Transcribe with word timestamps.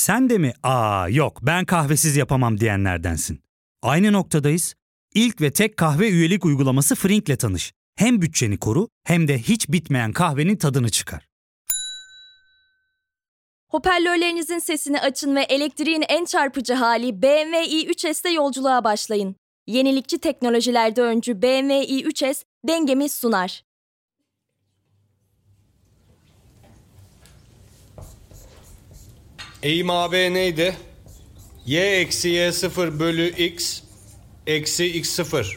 Sen 0.00 0.30
de 0.30 0.38
mi 0.38 0.52
aa 0.62 1.08
yok 1.08 1.38
ben 1.42 1.64
kahvesiz 1.64 2.16
yapamam 2.16 2.60
diyenlerdensin. 2.60 3.40
Aynı 3.82 4.12
noktadayız. 4.12 4.74
İlk 5.14 5.40
ve 5.40 5.52
tek 5.52 5.76
kahve 5.76 6.08
üyelik 6.08 6.44
uygulaması 6.44 6.94
Frink'le 6.94 7.38
tanış. 7.38 7.72
Hem 7.96 8.22
bütçeni 8.22 8.58
koru 8.58 8.88
hem 9.04 9.28
de 9.28 9.38
hiç 9.38 9.68
bitmeyen 9.68 10.12
kahvenin 10.12 10.56
tadını 10.56 10.90
çıkar. 10.90 11.26
Hoparlörlerinizin 13.70 14.58
sesini 14.58 15.00
açın 15.00 15.36
ve 15.36 15.42
elektriğin 15.42 16.04
en 16.08 16.24
çarpıcı 16.24 16.74
hali 16.74 17.22
BMW 17.22 17.64
i3S'te 17.64 18.30
yolculuğa 18.30 18.84
başlayın. 18.84 19.36
Yenilikçi 19.66 20.18
teknolojilerde 20.18 21.02
öncü 21.02 21.42
BMW 21.42 21.84
i3S 21.84 22.44
dengemi 22.68 23.08
sunar. 23.08 23.62
Eğim 29.62 29.90
AB 29.90 30.34
neydi? 30.34 30.76
Y 31.66 32.00
eksi 32.00 32.28
Y0 32.28 32.98
bölü 32.98 33.28
X 33.28 33.80
eksi 34.46 35.00
X0. 35.00 35.56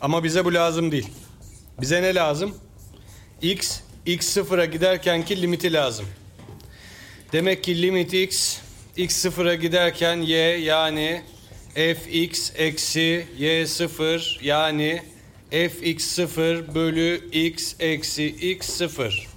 Ama 0.00 0.24
bize 0.24 0.44
bu 0.44 0.54
lazım 0.54 0.92
değil. 0.92 1.08
Bize 1.80 2.02
ne 2.02 2.14
lazım? 2.14 2.54
X, 3.42 3.80
X0'a 4.06 4.64
giderkenki 4.64 5.42
limiti 5.42 5.72
lazım. 5.72 6.06
Demek 7.32 7.64
ki 7.64 7.82
limit 7.82 8.14
X, 8.14 8.58
X0'a 8.96 9.54
giderken 9.54 10.16
Y 10.16 10.36
yani 10.58 11.22
Fx 11.74 12.52
eksi 12.56 13.26
Y0 13.38 14.44
yani 14.44 15.02
Fx0 15.52 16.74
bölü 16.74 17.30
X 17.32 17.74
eksi 17.80 18.56
X0. 18.56 19.35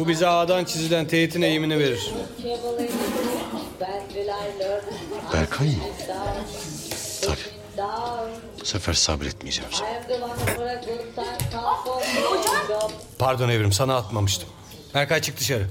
Bu 0.00 0.08
bize 0.08 0.28
A'dan 0.28 0.64
çizilen 0.64 1.06
teğetin 1.06 1.42
eğimini 1.42 1.78
verir. 1.78 2.10
Berkay 5.32 5.68
mı? 5.68 5.74
Tabii. 7.22 7.84
Bu 8.60 8.64
sefer 8.64 8.92
sabretmeyeceğim 8.92 9.70
sana. 9.72 9.88
Pardon 13.18 13.48
Evrim 13.48 13.72
sana 13.72 13.96
atmamıştım. 13.96 14.48
Berkay 14.94 15.20
çık 15.20 15.40
dışarı. 15.40 15.66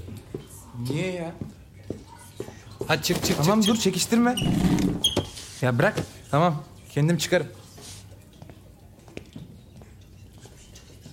Niye 0.90 1.12
ya? 1.12 1.32
Hadi 2.88 3.02
çık 3.04 3.26
çık 3.26 3.38
Tamam 3.38 3.62
çık. 3.62 3.70
dur 3.74 3.80
çekiştirme. 3.80 4.36
Ya 5.62 5.80
bırak. 5.80 5.96
Tamam 6.32 6.64
kendim 6.94 7.18
çıkarım. 7.18 7.48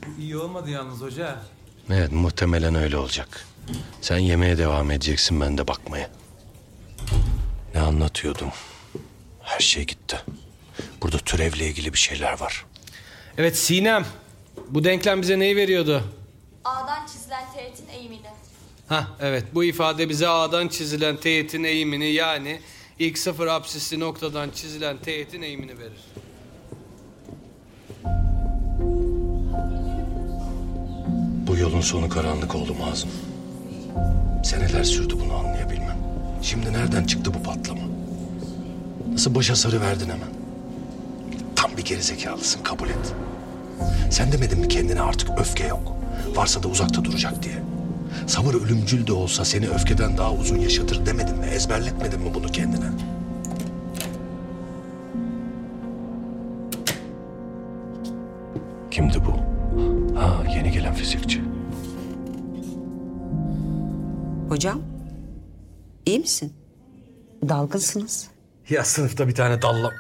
Bu 0.06 0.20
iyi 0.20 0.36
olmadı 0.36 0.70
yalnız 0.70 1.00
hoca. 1.00 1.36
Evet 1.90 2.12
muhtemelen 2.12 2.74
öyle 2.74 2.96
olacak. 2.96 3.46
Sen 4.00 4.18
yemeğe 4.18 4.58
devam 4.58 4.90
edeceksin 4.90 5.40
ben 5.40 5.58
de 5.58 5.68
bakmaya. 5.68 6.10
Ne 7.74 7.80
anlatıyordum? 7.80 8.48
Her 9.42 9.60
şey 9.60 9.84
gitti. 9.84 10.20
Burada 11.02 11.18
türevle 11.18 11.66
ilgili 11.66 11.92
bir 11.92 11.98
şeyler 11.98 12.40
var. 12.40 12.66
Evet 13.38 13.56
Sinem. 13.56 14.06
Bu 14.68 14.84
denklem 14.84 15.22
bize 15.22 15.38
neyi 15.38 15.56
veriyordu? 15.56 16.04
A'dan 16.64 17.06
çizilen 17.06 17.44
teğetin 17.54 17.88
eğimini. 17.88 18.26
Ha 18.88 19.08
evet 19.20 19.44
bu 19.54 19.64
ifade 19.64 20.08
bize 20.08 20.28
A'dan 20.28 20.68
çizilen 20.68 21.16
teğetin 21.16 21.64
eğimini 21.64 22.06
yani 22.12 22.60
ilk 22.98 23.18
sıfır 23.18 23.46
apsisli 23.46 24.00
noktadan 24.00 24.50
çizilen 24.50 24.96
teğetin 24.98 25.42
eğimini 25.42 25.78
verir. 25.78 26.00
Yolun 31.66 31.80
sonu 31.80 32.08
karanlık 32.08 32.54
oldu 32.54 32.74
Mazım. 32.74 33.10
Seneler 34.44 34.84
sürdü 34.84 35.14
bunu 35.24 35.34
anlayabilmem. 35.34 35.96
Şimdi 36.42 36.72
nereden 36.72 37.04
çıktı 37.04 37.34
bu 37.34 37.42
patlama? 37.42 37.80
Nasıl 39.12 39.34
başa 39.34 39.56
sarı 39.56 39.80
verdin 39.80 40.04
hemen? 40.04 40.28
Tam 41.56 41.76
bir 41.76 41.84
gerizekalısın 41.84 42.62
kabul 42.62 42.88
et. 42.88 43.14
Sen 44.10 44.32
demedin 44.32 44.58
mi 44.58 44.68
kendine 44.68 45.00
artık 45.00 45.40
öfke 45.40 45.66
yok. 45.66 45.96
Varsa 46.34 46.62
da 46.62 46.68
uzakta 46.68 47.04
duracak 47.04 47.42
diye. 47.42 47.58
Sabır 48.26 48.54
ölümcül 48.54 49.06
de 49.06 49.12
olsa 49.12 49.44
seni 49.44 49.68
öfkeden 49.68 50.18
daha 50.18 50.32
uzun 50.32 50.56
yaşatır 50.58 51.06
demedin 51.06 51.38
mi? 51.38 51.46
Ezberletmedin 51.46 52.20
mi 52.20 52.34
bunu 52.34 52.46
kendine? 52.46 52.86
Kimdi 58.90 59.18
bu? 59.24 59.36
Ha 60.18 60.42
yeni 60.54 60.70
gelen 60.70 60.94
fizikçi. 60.94 61.55
Hocam, 64.56 64.82
iyi 66.06 66.18
misin? 66.18 66.56
Dalgınsınız. 67.48 68.30
Ya 68.68 68.84
sınıfta 68.84 69.28
bir 69.28 69.34
tane 69.34 69.62
dallam. 69.62 69.92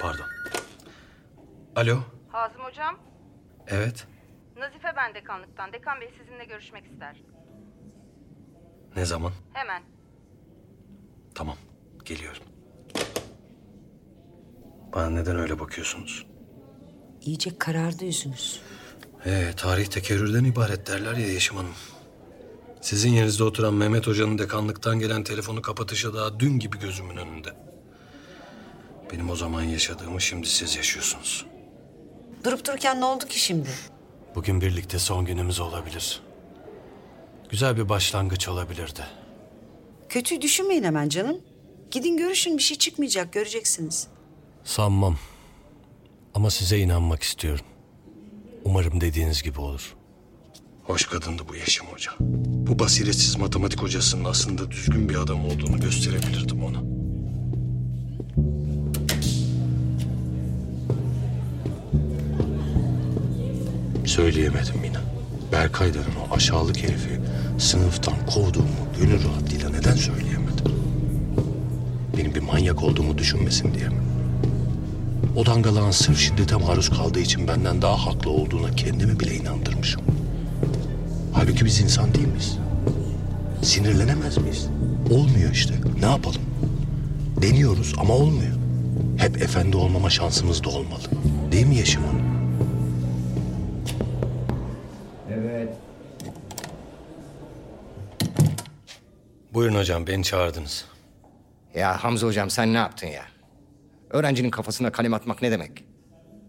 Pardon. 0.00 0.26
Alo. 1.76 1.98
Hazım 2.28 2.60
hocam, 2.60 2.98
Evet. 3.66 4.06
Nazife 4.58 4.88
ben 4.96 5.14
dekanlıktan. 5.14 5.72
Dekan 5.72 6.00
bey 6.00 6.10
sizinle 6.18 6.44
görüşmek 6.44 6.84
ister. 6.92 7.16
Ne 8.96 9.04
zaman? 9.04 9.32
Hemen. 9.52 9.82
Tamam. 11.34 11.56
Geliyorum. 12.04 12.42
Bana 14.94 15.10
neden 15.10 15.36
öyle 15.38 15.58
bakıyorsunuz? 15.60 16.26
İyice 17.20 17.58
karardı 17.58 18.04
yüzünüz. 18.04 18.62
Ee, 19.26 19.50
tarih 19.56 19.86
tekerrürden 19.86 20.44
ibaret 20.44 20.86
derler 20.86 21.16
ya 21.16 21.26
Yeşim 21.26 21.56
Hanım. 21.56 21.74
Sizin 22.80 23.12
yerinizde 23.12 23.44
oturan 23.44 23.74
Mehmet 23.74 24.06
Hoca'nın 24.06 24.38
dekanlıktan 24.38 24.98
gelen 24.98 25.24
telefonu 25.24 25.62
kapatışa 25.62 26.14
daha 26.14 26.40
dün 26.40 26.58
gibi 26.58 26.78
gözümün 26.78 27.16
önünde. 27.16 27.48
Benim 29.12 29.30
o 29.30 29.36
zaman 29.36 29.62
yaşadığımı 29.62 30.20
şimdi 30.20 30.46
siz 30.48 30.76
yaşıyorsunuz. 30.76 31.46
Durup 32.44 32.66
dururken 32.66 33.00
ne 33.00 33.04
oldu 33.04 33.26
ki 33.26 33.40
şimdi? 33.40 33.68
Bugün 34.34 34.60
birlikte 34.60 34.98
son 34.98 35.24
günümüz 35.24 35.60
olabilir. 35.60 36.20
Güzel 37.50 37.76
bir 37.76 37.88
başlangıç 37.88 38.48
olabilirdi. 38.48 39.04
Kötüyü 40.08 40.42
düşünmeyin 40.42 40.84
hemen 40.84 41.08
canım. 41.08 41.40
Gidin 41.90 42.16
görüşün 42.16 42.58
bir 42.58 42.62
şey 42.62 42.78
çıkmayacak 42.78 43.32
göreceksiniz. 43.32 44.06
Sanmam. 44.64 45.18
Ama 46.34 46.50
size 46.50 46.78
inanmak 46.78 47.22
istiyorum. 47.22 47.64
Umarım 48.64 49.00
dediğiniz 49.00 49.42
gibi 49.42 49.60
olur. 49.60 49.94
Hoş 50.88 51.06
kadındı 51.06 51.42
bu 51.48 51.56
Yeşim 51.56 51.86
Hoca. 51.86 52.10
Bu 52.40 52.78
basiretsiz 52.78 53.36
matematik 53.36 53.82
hocasının 53.82 54.24
aslında 54.24 54.70
düzgün 54.70 55.08
bir 55.08 55.14
adam 55.14 55.44
olduğunu 55.44 55.80
gösterebilirdim 55.80 56.64
ona. 56.64 56.78
Söyleyemedim 64.06 64.84
yine. 64.84 64.98
Berkay 65.52 65.94
denen 65.94 66.04
o 66.30 66.34
aşağılık 66.34 66.82
herifi 66.82 67.20
sınıftan 67.58 68.26
kovduğumu 68.26 68.68
gönül 69.00 69.24
rahatlığıyla 69.24 69.70
neden 69.70 69.96
söyleyemedim? 69.96 70.74
Benim 72.16 72.34
bir 72.34 72.40
manyak 72.42 72.82
olduğumu 72.82 73.18
düşünmesin 73.18 73.74
diye 73.74 73.88
mi? 73.88 74.00
O 75.36 75.46
dangalağın 75.46 75.90
sırf 75.90 76.18
şiddete 76.18 76.56
maruz 76.56 76.88
kaldığı 76.90 77.20
için 77.20 77.48
benden 77.48 77.82
daha 77.82 78.06
haklı 78.06 78.30
olduğuna 78.30 78.70
kendimi 78.70 79.20
bile 79.20 79.34
inandırmışım. 79.34 80.02
Halbuki 81.48 81.64
biz 81.64 81.80
insan 81.80 82.14
değil 82.14 82.28
miyiz? 82.28 82.58
Sinirlenemez 83.62 84.38
miyiz? 84.38 84.68
Olmuyor 85.10 85.50
işte. 85.52 85.74
Ne 86.00 86.06
yapalım? 86.06 86.42
Deniyoruz 87.42 87.94
ama 87.98 88.14
olmuyor. 88.14 88.52
Hep 89.18 89.42
efendi 89.42 89.76
olmama 89.76 90.10
şansımız 90.10 90.64
da 90.64 90.68
olmalı. 90.68 91.02
Değil 91.52 91.66
mi 91.66 91.76
Yeşim 91.76 92.02
Hanım? 92.02 92.22
Buyurun 99.54 99.74
hocam 99.74 100.06
beni 100.06 100.24
çağırdınız. 100.24 100.84
Ya 101.74 102.04
Hamza 102.04 102.26
hocam 102.26 102.50
sen 102.50 102.72
ne 102.72 102.78
yaptın 102.78 103.06
ya? 103.06 103.24
Öğrencinin 104.10 104.50
kafasına 104.50 104.92
kalem 104.92 105.14
atmak 105.14 105.42
ne 105.42 105.50
demek? 105.50 105.84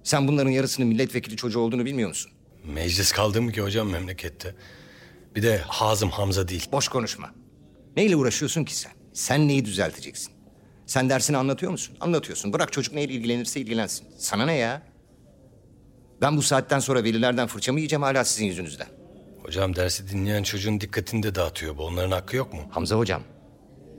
Sen 0.03 0.27
bunların 0.27 0.51
yarısının 0.51 0.87
milletvekili 0.87 1.35
çocuğu 1.35 1.59
olduğunu 1.59 1.85
bilmiyor 1.85 2.09
musun? 2.09 2.31
Meclis 2.63 3.11
kaldı 3.11 3.41
mı 3.41 3.51
ki 3.51 3.61
hocam 3.61 3.89
memlekette? 3.89 4.55
Bir 5.35 5.43
de 5.43 5.57
Hazım 5.57 6.09
Hamza 6.09 6.47
değil. 6.47 6.67
Boş 6.71 6.87
konuşma. 6.87 7.29
Neyle 7.97 8.15
uğraşıyorsun 8.15 8.63
ki 8.63 8.75
sen? 8.75 8.91
Sen 9.13 9.47
neyi 9.47 9.65
düzelteceksin? 9.65 10.33
Sen 10.85 11.09
dersini 11.09 11.37
anlatıyor 11.37 11.71
musun? 11.71 11.97
Anlatıyorsun. 11.99 12.53
Bırak 12.53 12.71
çocuk 12.73 12.93
neyle 12.93 13.13
ilgilenirse 13.13 13.59
ilgilensin. 13.61 14.07
Sana 14.17 14.45
ne 14.45 14.53
ya? 14.55 14.81
Ben 16.21 16.37
bu 16.37 16.41
saatten 16.41 16.79
sonra 16.79 17.03
velilerden 17.03 17.47
fırçamı 17.47 17.79
yiyeceğim 17.79 18.03
hala 18.03 18.25
sizin 18.25 18.45
yüzünüzden. 18.45 18.87
Hocam 19.43 19.75
dersi 19.75 20.09
dinleyen 20.09 20.43
çocuğun 20.43 20.81
dikkatini 20.81 21.23
de 21.23 21.35
dağıtıyor. 21.35 21.77
Bu 21.77 21.83
onların 21.85 22.11
hakkı 22.11 22.35
yok 22.35 22.53
mu? 22.53 22.59
Hamza 22.71 22.95
hocam, 22.97 23.21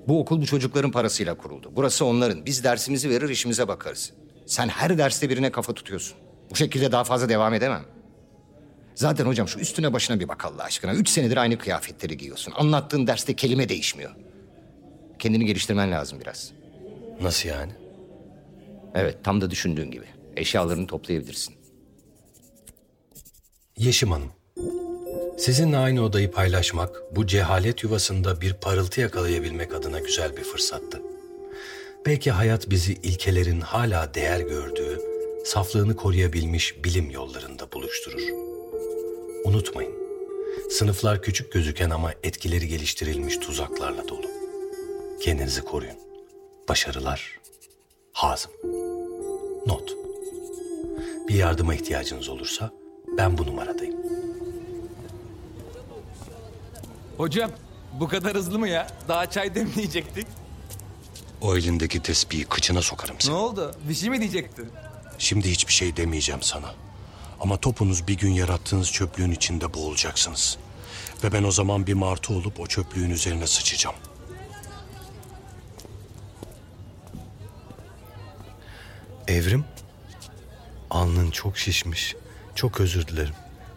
bu 0.09 0.21
okul 0.21 0.41
bu 0.41 0.47
çocukların 0.47 0.91
parasıyla 0.91 1.37
kuruldu. 1.37 1.73
Burası 1.77 2.05
onların. 2.05 2.47
Biz 2.47 2.65
dersimizi 2.65 3.11
verir 3.11 3.29
işimize 3.29 3.69
bakarız. 3.69 4.13
Sen 4.47 4.69
her 4.69 4.99
derste 4.99 5.31
birine 5.31 5.53
kafa 5.53 5.73
tutuyorsun. 5.75 6.17
Bu 6.51 6.57
şekilde 6.57 6.93
daha 6.93 7.05
fazla 7.05 7.29
devam 7.29 7.55
edemem. 7.55 7.85
Zaten 8.95 9.27
hocam 9.27 9.49
şu 9.49 9.59
üstüne 9.59 9.93
başına 9.93 10.21
bir 10.21 10.29
bak 10.29 10.45
Allah 10.45 10.63
aşkına. 10.63 10.95
Üç 10.95 11.09
senedir 11.09 11.37
aynı 11.37 11.59
kıyafetleri 11.59 12.17
giyiyorsun. 12.17 12.53
Anlattığın 12.57 13.07
derste 13.07 13.37
kelime 13.37 13.69
değişmiyor. 13.69 14.11
Kendini 15.19 15.47
geliştirmen 15.47 15.93
lazım 15.93 16.21
biraz. 16.21 16.53
Nasıl 17.21 17.49
yani? 17.49 17.73
Evet 18.95 19.17
tam 19.25 19.41
da 19.41 19.51
düşündüğün 19.51 19.91
gibi. 19.91 20.07
Eşyalarını 20.37 20.87
toplayabilirsin. 20.87 21.55
Yeşim 23.77 24.11
Hanım. 24.11 24.33
Sizinle 25.39 25.77
aynı 25.77 26.03
odayı 26.03 26.31
paylaşmak, 26.31 27.03
bu 27.17 27.27
cehalet 27.27 27.83
yuvasında 27.83 28.41
bir 28.41 28.55
parıltı 28.55 29.01
yakalayabilmek 29.01 29.75
adına 29.75 29.99
güzel 29.99 30.37
bir 30.37 30.45
fırsattı. 30.45 31.03
Belki 32.07 32.31
hayat 32.31 32.71
bizi 32.71 32.93
ilkelerin 32.93 33.61
hala 33.61 34.15
değer 34.15 34.41
gördüğü, 34.41 34.99
saflığını 35.45 35.97
koruyabilmiş 35.97 36.85
bilim 36.85 37.11
yollarında 37.11 37.73
buluşturur. 37.73 38.50
Unutmayın, 39.45 39.93
sınıflar 40.71 41.23
küçük 41.23 41.53
gözüken 41.53 41.91
ama 41.91 42.13
etkileri 42.23 42.69
geliştirilmiş 42.69 43.37
tuzaklarla 43.39 44.09
dolu. 44.09 44.27
Kendinizi 45.23 45.61
koruyun. 45.63 45.97
Başarılar. 46.69 47.39
Hazım. 48.13 48.51
Not. 49.67 49.95
Bir 51.29 51.35
yardıma 51.35 51.75
ihtiyacınız 51.75 52.29
olursa 52.29 52.71
ben 53.19 53.39
bu 53.39 53.47
numaradayım. 53.47 53.97
Hocam 57.17 57.51
bu 58.01 58.09
kadar 58.09 58.35
hızlı 58.35 58.59
mı 58.59 58.69
ya? 58.69 58.87
Daha 59.09 59.31
çay 59.31 59.55
demleyecektik. 59.55 60.27
O 61.41 61.57
elindeki 61.57 62.03
tespihi 62.03 62.45
kıçına 62.45 62.83
sokarım 62.83 63.15
Ne 63.17 63.21
seni. 63.21 63.35
oldu? 63.35 63.75
Bir 63.89 63.95
şey 63.95 64.11
mi 64.11 64.21
diyecektin? 64.21 64.69
Şimdi 65.19 65.51
hiçbir 65.51 65.73
şey 65.73 65.97
demeyeceğim 65.97 66.43
sana. 66.43 66.75
Ama 67.41 67.57
topunuz 67.57 68.09
bir 68.09 68.15
gün 68.17 68.31
yarattığınız 68.33 68.93
çöplüğün 68.93 69.31
içinde 69.31 69.75
boğulacaksınız. 69.75 70.59
Ve 71.25 71.33
ben 71.33 71.45
o 71.45 71.51
zaman 71.51 71.87
bir 71.87 71.95
martı 71.95 72.33
olup 72.35 72.61
o 72.61 72.67
çöplüğün 72.67 73.11
üzerine 73.11 73.47
sıçacağım. 73.47 73.97
Evrim, 79.29 79.65
alnın 80.91 81.31
çok 81.31 81.59
şişmiş. 81.59 82.17
Çok 82.55 82.81
özür 82.81 83.07
dilerim. 83.07 83.35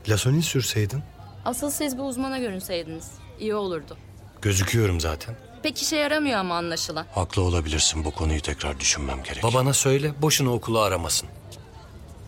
Lasonil 0.09 0.41
sürseydin. 0.41 1.03
Asıl 1.45 1.71
siz 1.71 1.97
bir 1.97 2.03
uzmana 2.03 2.37
görünseydiniz. 2.39 3.11
iyi 3.39 3.55
olurdu. 3.55 3.97
Gözüküyorum 4.41 4.99
zaten. 5.01 5.35
Pek 5.63 5.81
işe 5.81 5.95
yaramıyor 5.95 6.37
ama 6.39 6.57
anlaşılan. 6.57 7.05
Haklı 7.15 7.41
olabilirsin 7.41 8.05
bu 8.05 8.11
konuyu 8.11 8.41
tekrar 8.41 8.79
düşünmem 8.79 9.23
gerek. 9.23 9.43
Babana 9.43 9.73
söyle 9.73 10.13
boşuna 10.21 10.49
okulu 10.53 10.79
aramasın. 10.79 11.29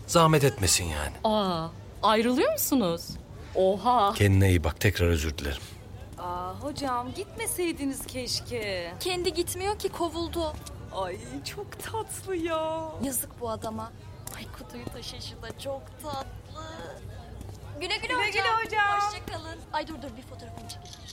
Zahmet 0.06 0.44
etmesin 0.44 0.84
yani. 0.84 1.12
Aa, 1.24 1.68
ayrılıyor 2.02 2.52
musunuz? 2.52 3.08
Oha. 3.54 4.12
Kendine 4.14 4.48
iyi 4.48 4.64
bak 4.64 4.80
tekrar 4.80 5.06
özür 5.06 5.38
dilerim. 5.38 5.62
Aa, 6.18 6.52
hocam 6.60 7.14
gitmeseydiniz 7.14 8.06
keşke. 8.06 8.92
Kendi 9.00 9.34
gitmiyor 9.34 9.78
ki 9.78 9.88
kovuldu. 9.88 10.52
Ay 10.92 11.16
çok 11.44 11.66
tatlı 11.84 12.36
ya. 12.36 12.82
Yazık 13.02 13.40
bu 13.40 13.50
adama. 13.50 13.92
Ay 14.36 14.44
kutuyu 14.58 14.84
taşışı 14.84 15.42
da 15.42 15.58
çok 15.58 15.82
tatlı. 16.02 16.66
Güle 17.80 17.96
güle, 17.96 18.06
Güle 18.06 18.14
hocam. 18.14 18.30
güle 18.32 18.64
hocam. 18.66 19.00
Hoşçakalın. 19.00 19.58
Ay 19.72 19.88
dur 19.88 19.94
dur 19.94 20.16
bir 20.16 20.22
fotoğrafını 20.22 20.68
çekeyim. 20.68 21.05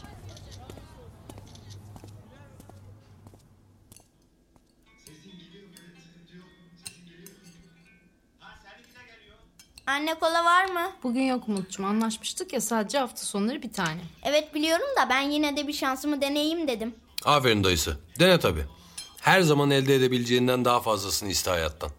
Anne 9.87 10.13
kola 10.19 10.45
var 10.45 10.65
mı? 10.65 10.91
Bugün 11.03 11.21
yok 11.21 11.47
Umut'cum 11.49 11.85
anlaşmıştık 11.85 12.53
ya 12.53 12.61
sadece 12.61 12.97
hafta 12.99 13.21
sonları 13.25 13.61
bir 13.61 13.73
tane. 13.73 14.01
Evet 14.23 14.55
biliyorum 14.55 14.85
da 15.01 15.09
ben 15.09 15.21
yine 15.21 15.57
de 15.57 15.67
bir 15.67 15.73
şansımı 15.73 16.21
deneyeyim 16.21 16.67
dedim. 16.67 16.95
Aferin 17.25 17.63
dayısı. 17.63 17.97
Dene 18.19 18.39
tabii. 18.39 18.65
Her 19.21 19.41
zaman 19.41 19.71
elde 19.71 19.95
edebileceğinden 19.95 20.65
daha 20.65 20.81
fazlasını 20.81 21.29
iste 21.29 21.49
hayattan. 21.51 21.89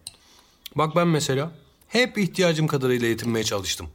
Bak 0.75 0.95
ben 0.95 1.07
mesela 1.07 1.51
hep 1.87 2.17
ihtiyacım 2.17 2.67
kadarıyla 2.67 3.07
yetinmeye 3.07 3.43
çalıştım. 3.43 3.89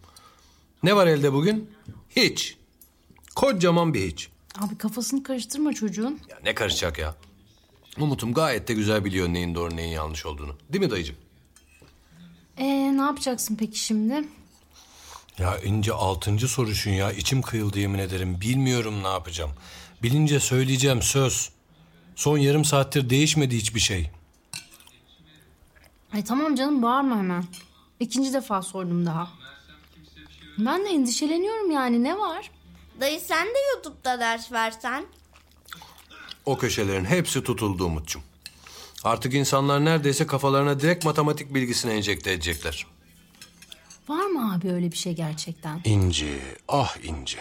Ne 0.82 0.96
var 0.96 1.06
elde 1.06 1.32
bugün? 1.32 1.70
Hiç. 2.10 2.56
Kocaman 3.36 3.94
bir 3.94 4.06
hiç. 4.12 4.28
Abi 4.58 4.78
kafasını 4.78 5.22
karıştırma 5.22 5.72
çocuğun. 5.72 6.20
Ya 6.28 6.38
ne 6.44 6.54
karışacak 6.54 6.98
ya? 6.98 7.14
Umut'um 7.98 8.34
gayet 8.34 8.68
de 8.68 8.74
güzel 8.74 9.04
biliyor 9.04 9.28
neyin 9.28 9.54
doğru 9.54 9.76
neyin 9.76 9.92
yanlış 9.92 10.26
olduğunu. 10.26 10.56
Değil 10.72 10.84
mi 10.84 10.90
dayıcığım? 10.90 11.16
Ee 12.60 12.96
ne 12.96 13.00
yapacaksın 13.02 13.56
peki 13.56 13.78
şimdi? 13.78 14.28
Ya 15.38 15.58
ince 15.58 15.92
altıncı 15.92 16.48
soruşun 16.48 16.90
ya. 16.90 17.12
içim 17.12 17.42
kıyıldı 17.42 17.78
yemin 17.80 17.98
ederim. 17.98 18.40
Bilmiyorum 18.40 19.02
ne 19.02 19.08
yapacağım. 19.08 19.50
Bilince 20.02 20.40
söyleyeceğim 20.40 21.02
söz. 21.02 21.50
Son 22.16 22.38
yarım 22.38 22.64
saattir 22.64 23.10
değişmedi 23.10 23.56
hiçbir 23.56 23.80
şey. 23.80 24.10
Ay 26.14 26.24
tamam 26.24 26.54
canım 26.54 26.82
bağırma 26.82 27.16
hemen. 27.18 27.44
İkinci 28.00 28.32
defa 28.32 28.62
sordum 28.62 29.06
daha. 29.06 29.28
Ben 30.58 30.84
de 30.84 30.88
endişeleniyorum 30.88 31.70
yani 31.70 32.02
ne 32.04 32.18
var? 32.18 32.50
Dayı 33.00 33.20
sen 33.20 33.46
de 33.46 33.58
YouTube'da 33.74 34.20
ders 34.20 34.52
versen. 34.52 35.04
O 36.46 36.58
köşelerin 36.58 37.04
hepsi 37.04 37.42
tutuldu 37.44 37.84
Umut'cum. 37.84 38.22
Artık 39.04 39.34
insanlar 39.34 39.84
neredeyse 39.84 40.26
kafalarına 40.26 40.80
direkt 40.80 41.04
matematik 41.04 41.54
bilgisini 41.54 41.92
enjekte 41.92 42.32
edecekler. 42.32 42.86
Var 44.08 44.26
mı 44.26 44.54
abi 44.54 44.72
öyle 44.72 44.92
bir 44.92 44.96
şey 44.96 45.12
gerçekten? 45.12 45.80
İnci, 45.84 46.38
ah 46.68 46.96
İnci. 47.02 47.38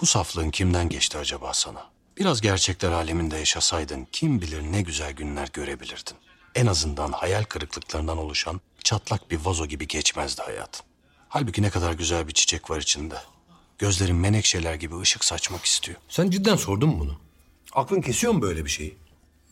Bu 0.00 0.06
saflığın 0.06 0.50
kimden 0.50 0.88
geçti 0.88 1.18
acaba 1.18 1.54
sana? 1.54 1.90
Biraz 2.18 2.40
gerçekler 2.40 2.90
aleminde 2.92 3.36
yaşasaydın 3.36 4.06
kim 4.12 4.40
bilir 4.40 4.62
ne 4.62 4.82
güzel 4.82 5.12
günler 5.12 5.48
görebilirdin. 5.52 6.16
En 6.54 6.66
azından 6.66 7.12
hayal 7.12 7.44
kırıklıklarından 7.44 8.18
oluşan 8.18 8.60
çatlak 8.84 9.30
bir 9.30 9.40
vazo 9.44 9.66
gibi 9.66 9.86
geçmezdi 9.88 10.42
hayatın. 10.42 10.86
Halbuki 11.28 11.62
ne 11.62 11.70
kadar 11.70 11.92
güzel 11.92 12.28
bir 12.28 12.32
çiçek 12.32 12.70
var 12.70 12.80
içinde. 12.80 13.16
Gözlerin 13.78 14.16
menekşeler 14.16 14.74
gibi 14.74 15.00
ışık 15.00 15.24
saçmak 15.24 15.64
istiyor. 15.64 15.98
Sen 16.08 16.30
cidden 16.30 16.56
sordun 16.56 16.88
mu 16.88 17.00
bunu? 17.00 17.18
Aklın 17.72 18.00
kesiyor 18.00 18.32
mu 18.32 18.42
böyle 18.42 18.64
bir 18.64 18.70
şeyi? 18.70 18.96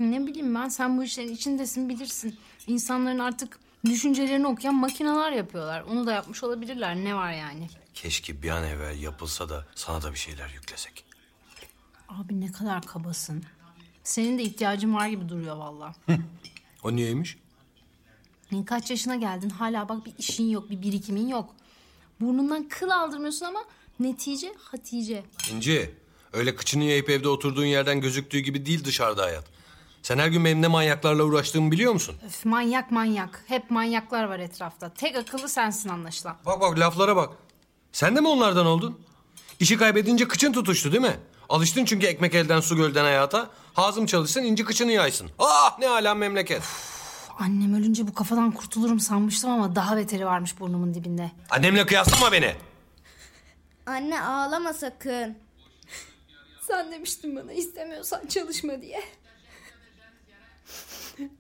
Ne 0.01 0.27
bileyim 0.27 0.55
ben 0.55 0.69
sen 0.69 0.99
bu 0.99 1.05
işlerin 1.05 1.35
içindesin 1.35 1.89
bilirsin. 1.89 2.39
İnsanların 2.67 3.19
artık 3.19 3.59
düşüncelerini 3.85 4.47
okuyan 4.47 4.75
makineler 4.75 5.33
yapıyorlar. 5.33 5.83
Onu 5.83 6.07
da 6.07 6.13
yapmış 6.13 6.43
olabilirler 6.45 6.97
ne 6.97 7.15
var 7.15 7.33
yani? 7.33 7.69
Keşke 7.95 8.43
bir 8.43 8.51
an 8.51 8.65
evvel 8.65 9.03
yapılsa 9.03 9.49
da 9.49 9.67
sana 9.75 10.03
da 10.03 10.13
bir 10.13 10.19
şeyler 10.19 10.49
yüklesek. 10.49 11.05
Abi 12.09 12.41
ne 12.41 12.53
kadar 12.53 12.83
kabasın. 12.83 13.45
Senin 14.05 14.39
de 14.39 14.43
ihtiyacın 14.43 14.95
var 14.95 15.09
gibi 15.09 15.29
duruyor 15.29 15.57
valla. 15.57 15.95
O 16.83 16.97
niyeymiş? 16.97 17.39
Kaç 18.67 18.91
yaşına 18.91 19.17
geldin 19.17 19.51
hala 19.51 19.89
bak 19.89 20.07
bir 20.07 20.13
işin 20.19 20.51
yok 20.51 20.71
bir 20.71 20.83
birikimin 20.83 21.29
yok. 21.29 21.55
Burnundan 22.21 22.69
kıl 22.69 22.91
aldırmıyorsun 22.91 23.47
ama 23.47 23.65
netice 24.01 24.53
Hatice. 24.59 25.25
İnci, 25.53 25.95
öyle 26.33 26.57
kıçını 26.57 26.85
yayıp 26.85 27.11
evde 27.11 27.29
oturduğun 27.29 27.65
yerden 27.65 28.01
gözüktüğü 28.01 28.39
gibi 28.39 28.67
değil 28.67 28.85
dışarıda 28.85 29.23
hayat. 29.25 29.60
Sen 30.03 30.19
her 30.19 30.29
gün 30.29 30.45
benim 30.45 30.63
ne 30.63 30.69
manyaklarla 30.69 31.23
uğraştığımı 31.25 31.71
biliyor 31.71 31.93
musun? 31.93 32.17
Öf 32.27 32.45
manyak 32.45 32.91
manyak. 32.91 33.45
Hep 33.47 33.71
manyaklar 33.71 34.25
var 34.25 34.39
etrafta. 34.39 34.89
Tek 34.95 35.17
akıllı 35.17 35.49
sensin 35.49 35.89
anlaşılan. 35.89 36.37
Bak 36.47 36.61
bak 36.61 36.79
laflara 36.79 37.17
bak. 37.17 37.31
Sen 37.93 38.17
de 38.17 38.21
mi 38.21 38.29
onlardan 38.29 38.67
oldun? 38.67 39.01
İşi 39.61 39.77
kaybedince 39.77 40.29
kıçın 40.29 40.53
tutuştu 40.53 40.93
değil 40.93 41.03
mi? 41.03 41.17
Alıştın 41.49 41.85
çünkü 41.85 42.07
ekmek 42.07 42.35
elden 42.35 42.61
su 42.61 42.77
gölden 42.77 43.05
hayata. 43.05 43.51
Hazım 43.75 44.07
çalışsın 44.07 44.43
inci 44.43 44.65
kıçını 44.65 44.93
yaysın. 44.93 45.31
Ah 45.39 45.79
ne 45.79 45.89
alem 45.89 46.19
memleket. 46.19 46.63
Annem 47.39 47.75
ölünce 47.75 48.07
bu 48.09 48.15
kafadan 48.15 48.51
kurtulurum 48.53 49.01
sanmıştım 49.01 49.51
ama 49.51 49.77
daha 49.77 49.97
beteri 49.97 50.27
varmış 50.27 50.61
burnumun 50.61 50.95
dibinde. 50.95 51.31
Annemle 51.51 51.87
kıyaslama 51.87 52.33
beni. 52.33 52.55
Anne 53.87 54.23
ağlama 54.23 54.73
sakın. 54.73 55.39
Sen 56.61 56.93
demiştin 56.93 57.37
bana 57.37 57.53
istemiyorsan 57.53 58.27
çalışma 58.27 58.83
diye. 58.83 59.03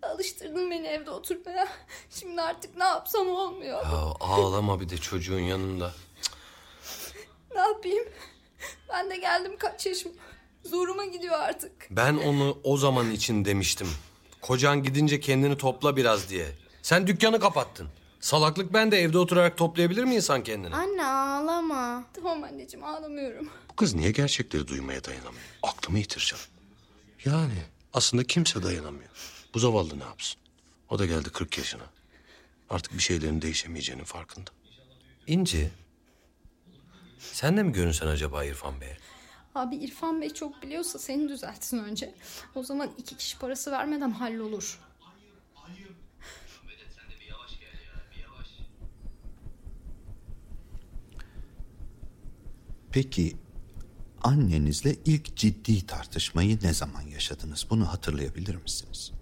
Alıştırdın 0.02 0.70
beni 0.70 0.86
evde 0.86 1.10
oturmaya. 1.10 1.68
Şimdi 2.10 2.42
artık 2.42 2.76
ne 2.76 2.84
yapsam 2.84 3.28
olmuyor. 3.28 3.82
Ya 3.82 4.14
ağlama 4.20 4.80
bir 4.80 4.88
de 4.88 4.98
çocuğun 4.98 5.38
yanında. 5.40 5.92
Ne 7.54 7.60
yapayım? 7.60 8.04
Ben 8.88 9.10
de 9.10 9.16
geldim 9.16 9.56
kaç 9.58 9.86
yaşım. 9.86 10.12
Zoruma 10.64 11.04
gidiyor 11.04 11.38
artık. 11.38 11.72
Ben 11.90 12.16
onu 12.16 12.58
o 12.64 12.76
zaman 12.76 13.10
için 13.10 13.44
demiştim. 13.44 13.88
Kocan 14.40 14.82
gidince 14.82 15.20
kendini 15.20 15.56
topla 15.56 15.96
biraz 15.96 16.28
diye. 16.30 16.46
Sen 16.82 17.06
dükkanı 17.06 17.40
kapattın. 17.40 17.88
Salaklık 18.20 18.72
ben 18.72 18.90
de 18.92 18.98
evde 19.00 19.18
oturarak 19.18 19.56
toplayabilir 19.56 20.04
mi 20.04 20.14
insan 20.14 20.42
kendini? 20.42 20.74
Anne 20.74 21.06
ağlama. 21.06 22.04
Tamam 22.14 22.44
anneciğim 22.44 22.86
ağlamıyorum. 22.86 23.48
Bu 23.70 23.76
kız 23.76 23.94
niye 23.94 24.10
gerçekleri 24.10 24.68
duymaya 24.68 25.04
dayanamıyor? 25.04 25.44
Aklımı 25.62 25.98
yitireceğim. 25.98 26.44
Yani 27.24 27.62
aslında 27.92 28.24
kimse 28.24 28.62
dayanamıyor. 28.62 29.10
Bu 29.54 29.58
zavallı 29.58 29.98
ne 29.98 30.04
yapsın? 30.04 30.40
O 30.88 30.98
da 30.98 31.06
geldi 31.06 31.30
40 31.30 31.58
yaşına. 31.58 31.82
Artık 32.70 32.92
bir 32.92 32.98
şeylerin 33.02 33.42
değişemeyeceğinin 33.42 34.04
farkında. 34.04 34.50
İnci, 35.26 35.70
Sen 37.20 37.56
de 37.56 37.62
mi 37.62 37.72
görünsen 37.72 38.06
acaba 38.06 38.44
İrfan 38.44 38.80
Bey'e? 38.80 38.96
Abi 39.54 39.76
İrfan 39.76 40.20
Bey 40.20 40.30
çok 40.30 40.62
biliyorsa 40.62 40.98
seni 40.98 41.28
düzeltsin 41.28 41.78
önce. 41.78 42.14
O 42.54 42.62
zaman 42.62 42.90
iki 42.98 43.16
kişi 43.16 43.38
parası 43.38 43.70
vermeden 43.70 44.10
hallolur. 44.10 44.80
Peki 52.92 53.36
annenizle 54.22 54.96
ilk 55.04 55.36
ciddi 55.36 55.86
tartışmayı 55.86 56.58
ne 56.62 56.74
zaman 56.74 57.02
yaşadınız? 57.02 57.66
Bunu 57.70 57.88
hatırlayabilir 57.92 58.54
misiniz? 58.54 59.12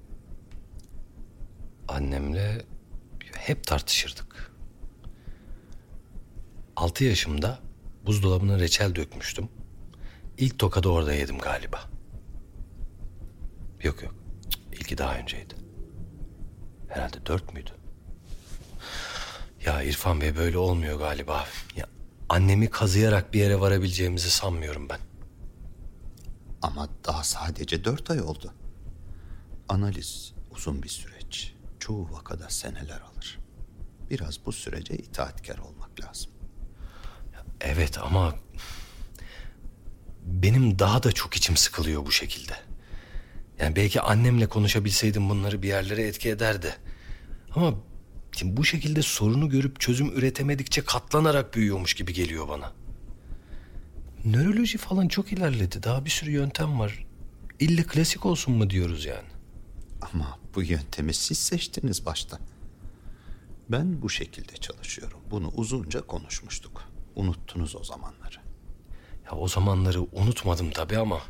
Annemle 1.89 2.65
hep 3.35 3.65
tartışırdık. 3.67 4.53
Altı 6.77 7.05
yaşımda 7.05 7.59
buzdolabına 8.07 8.59
reçel 8.59 8.95
dökmüştüm. 8.95 9.49
İlk 10.39 10.59
tokadı 10.59 10.89
orada 10.89 11.13
yedim 11.13 11.39
galiba. 11.39 11.81
Yok 13.83 14.03
yok. 14.03 14.15
İlki 14.73 14.99
daha 14.99 15.19
önceydi. 15.19 15.55
Herhalde 16.89 17.27
dört 17.27 17.55
müydü? 17.55 17.71
Ya 19.67 19.83
İrfan 19.83 20.21
Bey 20.21 20.37
böyle 20.37 20.59
olmuyor 20.59 20.99
galiba. 20.99 21.47
Ya 21.77 21.87
annemi 22.29 22.71
kazıyarak 22.71 23.35
bir 23.35 23.41
yere 23.41 23.61
varabileceğimizi 23.61 24.31
sanmıyorum 24.31 24.89
ben. 24.89 25.01
Ama 26.63 26.89
daha 27.07 27.25
sadece 27.25 27.85
dört 27.85 28.11
ay 28.11 28.21
oldu. 28.21 28.55
Analiz 29.69 30.35
uzun 30.51 30.83
bir 30.83 30.89
süreç. 30.89 31.18
Çoğu 31.81 32.13
vakada 32.13 32.51
seneler 32.51 33.01
alır. 33.01 33.39
Biraz 34.11 34.47
bu 34.47 34.53
sürece 34.53 34.97
itaatkar 34.97 35.59
olmak 35.59 36.01
lazım. 36.05 36.33
Evet 37.61 37.99
ama 37.99 38.35
benim 40.25 40.79
daha 40.79 41.03
da 41.03 41.13
çok 41.13 41.37
içim 41.37 41.57
sıkılıyor 41.57 42.07
bu 42.07 42.13
şekilde. 42.13 42.53
Yani 43.59 43.77
belki 43.77 44.01
annemle 44.01 44.47
konuşabilseydim 44.47 45.31
bunları 45.31 45.63
bir 45.63 45.69
yerlere 45.69 46.03
etki 46.03 46.29
ederdi. 46.29 46.75
Ama 47.55 47.75
şimdi 48.33 48.57
bu 48.57 48.65
şekilde 48.65 49.03
sorunu 49.03 49.49
görüp 49.49 49.81
çözüm 49.81 50.19
üretemedikçe 50.19 50.85
katlanarak 50.85 51.55
büyüyormuş 51.55 51.95
gibi 51.95 52.13
geliyor 52.13 52.49
bana. 52.49 52.73
Nöroloji 54.25 54.79
falan 54.79 55.09
çok 55.09 55.33
ilerledi. 55.33 55.83
Daha 55.83 56.05
bir 56.05 56.11
sürü 56.11 56.31
yöntem 56.31 56.79
var. 56.79 57.07
İlle 57.61 57.83
klasik 57.83 58.27
olsun 58.27 58.55
mu 58.55 58.71
diyoruz 58.71 59.05
yani? 59.05 59.29
Ama 60.03 60.39
bu 60.55 60.63
yöntemi 60.63 61.15
siz 61.15 61.39
seçtiniz 61.39 62.07
başta. 62.07 62.39
Ben 63.69 64.03
bu 64.03 64.11
şekilde 64.11 64.57
çalışıyorum. 64.57 65.21
Bunu 65.31 65.49
uzunca 65.55 66.07
konuşmuştuk. 66.07 66.85
Unuttunuz 67.17 67.77
o 67.77 67.85
zamanları. 67.85 68.37
Ya 69.27 69.33
o 69.33 69.49
zamanları 69.49 70.03
unutmadım 70.03 70.71
tabii 70.71 70.99
ama... 70.99 71.21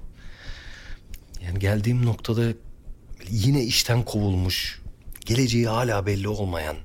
Yani 1.42 1.58
geldiğim 1.58 2.06
noktada 2.06 2.52
yine 3.30 3.64
işten 3.64 4.04
kovulmuş, 4.04 4.82
geleceği 5.26 5.68
hala 5.68 6.06
belli 6.06 6.28
olmayan, 6.28 6.76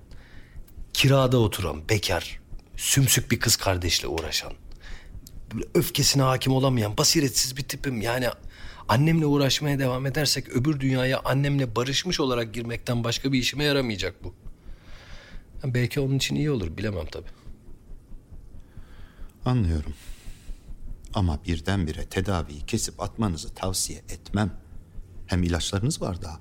kirada 0.93 1.37
oturan, 1.37 1.89
bekar, 1.89 2.39
sümsük 2.77 3.31
bir 3.31 3.39
kız 3.39 3.55
kardeşle 3.55 4.07
uğraşan, 4.07 4.53
öfkesine 5.73 6.23
hakim 6.23 6.53
olamayan, 6.53 6.97
basiretsiz 6.97 7.57
bir 7.57 7.63
tipim. 7.63 8.01
Yani 8.01 8.29
annemle 8.87 9.25
uğraşmaya 9.25 9.79
devam 9.79 10.05
edersek 10.05 10.49
öbür 10.49 10.79
dünyaya 10.79 11.19
annemle 11.19 11.75
barışmış 11.75 12.19
olarak 12.19 12.53
girmekten 12.53 13.03
başka 13.03 13.31
bir 13.31 13.39
işime 13.39 13.63
yaramayacak 13.63 14.23
bu. 14.23 14.35
Belki 15.63 15.99
onun 15.99 16.15
için 16.15 16.35
iyi 16.35 16.51
olur, 16.51 16.77
bilemem 16.77 17.05
tabii. 17.05 17.29
Anlıyorum. 19.45 19.93
Ama 21.13 21.39
birdenbire 21.47 22.05
tedaviyi 22.05 22.65
kesip 22.65 23.01
atmanızı 23.01 23.53
tavsiye 23.53 23.99
etmem. 23.99 24.53
Hem 25.27 25.43
ilaçlarınız 25.43 26.01
var 26.01 26.21
daha. 26.21 26.39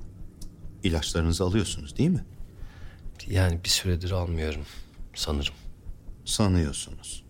İlaçlarınızı 0.82 1.44
alıyorsunuz 1.44 1.98
değil 1.98 2.10
mi? 2.10 2.24
Yani 3.26 3.64
bir 3.64 3.68
süredir 3.68 4.10
almıyorum 4.10 4.66
sanırım. 5.14 5.54
Sanıyorsunuz. 6.24 7.24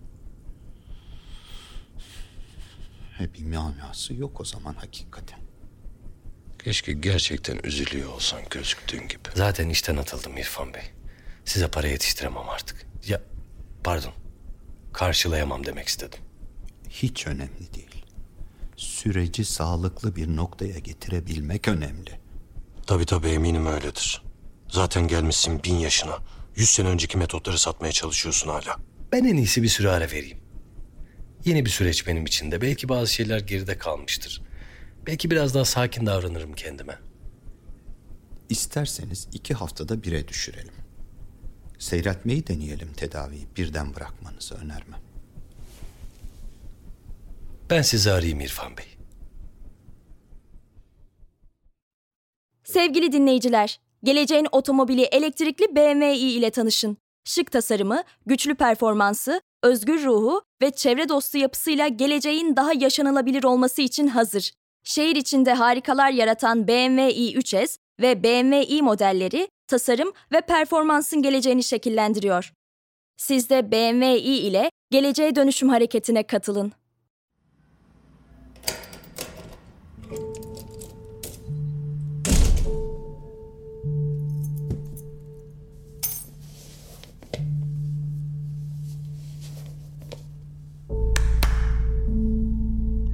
E 3.22 3.34
bir 3.34 3.56
manası 3.56 4.14
yok 4.14 4.40
o 4.40 4.44
zaman 4.44 4.74
hakikaten. 4.74 5.38
Keşke 6.64 6.92
gerçekten 6.92 7.60
üzülüyor 7.64 8.12
olsan 8.12 8.40
gözüktüğün 8.50 9.08
gibi. 9.08 9.28
Zaten 9.34 9.68
işten 9.68 9.96
atıldım 9.96 10.38
İrfan 10.38 10.74
Bey. 10.74 10.82
Size 11.44 11.68
para 11.68 11.88
yetiştiremem 11.88 12.48
artık. 12.48 12.86
Ya 13.06 13.22
pardon. 13.84 14.12
Karşılayamam 14.92 15.66
demek 15.66 15.88
istedim. 15.88 16.20
Hiç 16.88 17.26
önemli 17.26 17.74
değil. 17.74 18.04
Süreci 18.76 19.44
sağlıklı 19.44 20.16
bir 20.16 20.36
noktaya 20.36 20.78
getirebilmek 20.78 21.68
önemli. 21.68 22.20
Tabii 22.86 23.06
tabii 23.06 23.28
eminim 23.28 23.66
öyledir. 23.66 24.22
Zaten 24.68 25.08
gelmişsin 25.08 25.64
bin 25.64 25.74
yaşına. 25.74 26.18
Yüz 26.56 26.68
sene 26.68 26.88
önceki 26.88 27.18
metotları 27.18 27.58
satmaya 27.58 27.92
çalışıyorsun 27.92 28.48
hala. 28.48 28.76
Ben 29.12 29.24
en 29.24 29.36
iyisi 29.36 29.62
bir 29.62 29.68
süre 29.68 29.90
ara 29.90 30.10
vereyim. 30.10 30.41
Yeni 31.44 31.64
bir 31.64 31.70
süreç 31.70 32.06
benim 32.06 32.26
için 32.26 32.50
de. 32.50 32.60
Belki 32.60 32.88
bazı 32.88 33.12
şeyler 33.12 33.40
geride 33.40 33.78
kalmıştır. 33.78 34.42
Belki 35.06 35.30
biraz 35.30 35.54
daha 35.54 35.64
sakin 35.64 36.06
davranırım 36.06 36.52
kendime. 36.52 36.98
İsterseniz 38.48 39.28
iki 39.32 39.54
haftada 39.54 40.02
bire 40.02 40.28
düşürelim. 40.28 40.74
Seyretmeyi 41.78 42.46
deneyelim 42.46 42.92
tedaviyi 42.92 43.46
birden 43.56 43.94
bırakmanızı 43.94 44.54
önermem. 44.54 45.00
Ben 47.70 47.82
sizi 47.82 48.12
arayayım 48.12 48.40
İrfan 48.40 48.76
Bey. 48.76 48.86
Sevgili 52.64 53.12
dinleyiciler, 53.12 53.80
geleceğin 54.04 54.46
otomobili 54.52 55.02
elektrikli 55.02 55.76
BMW 55.76 56.14
i 56.14 56.32
ile 56.32 56.50
tanışın. 56.50 56.96
Şık 57.24 57.52
tasarımı, 57.52 58.04
güçlü 58.26 58.54
performansı, 58.54 59.40
özgür 59.62 60.04
ruhu 60.04 60.42
ve 60.62 60.70
çevre 60.70 61.08
dostu 61.08 61.38
yapısıyla 61.38 61.88
geleceğin 61.88 62.56
daha 62.56 62.72
yaşanılabilir 62.72 63.44
olması 63.44 63.82
için 63.82 64.06
hazır. 64.06 64.52
Şehir 64.84 65.16
içinde 65.16 65.54
harikalar 65.54 66.10
yaratan 66.10 66.68
BMW 66.68 67.10
i3S 67.12 67.78
ve 68.00 68.22
BMW 68.22 68.62
i 68.64 68.82
modelleri 68.82 69.48
tasarım 69.66 70.12
ve 70.32 70.40
performansın 70.40 71.22
geleceğini 71.22 71.64
şekillendiriyor. 71.64 72.52
Siz 73.16 73.50
de 73.50 73.72
BMW 73.72 74.18
i 74.18 74.38
ile 74.38 74.70
geleceğe 74.90 75.34
dönüşüm 75.34 75.68
hareketine 75.68 76.22
katılın. 76.22 76.72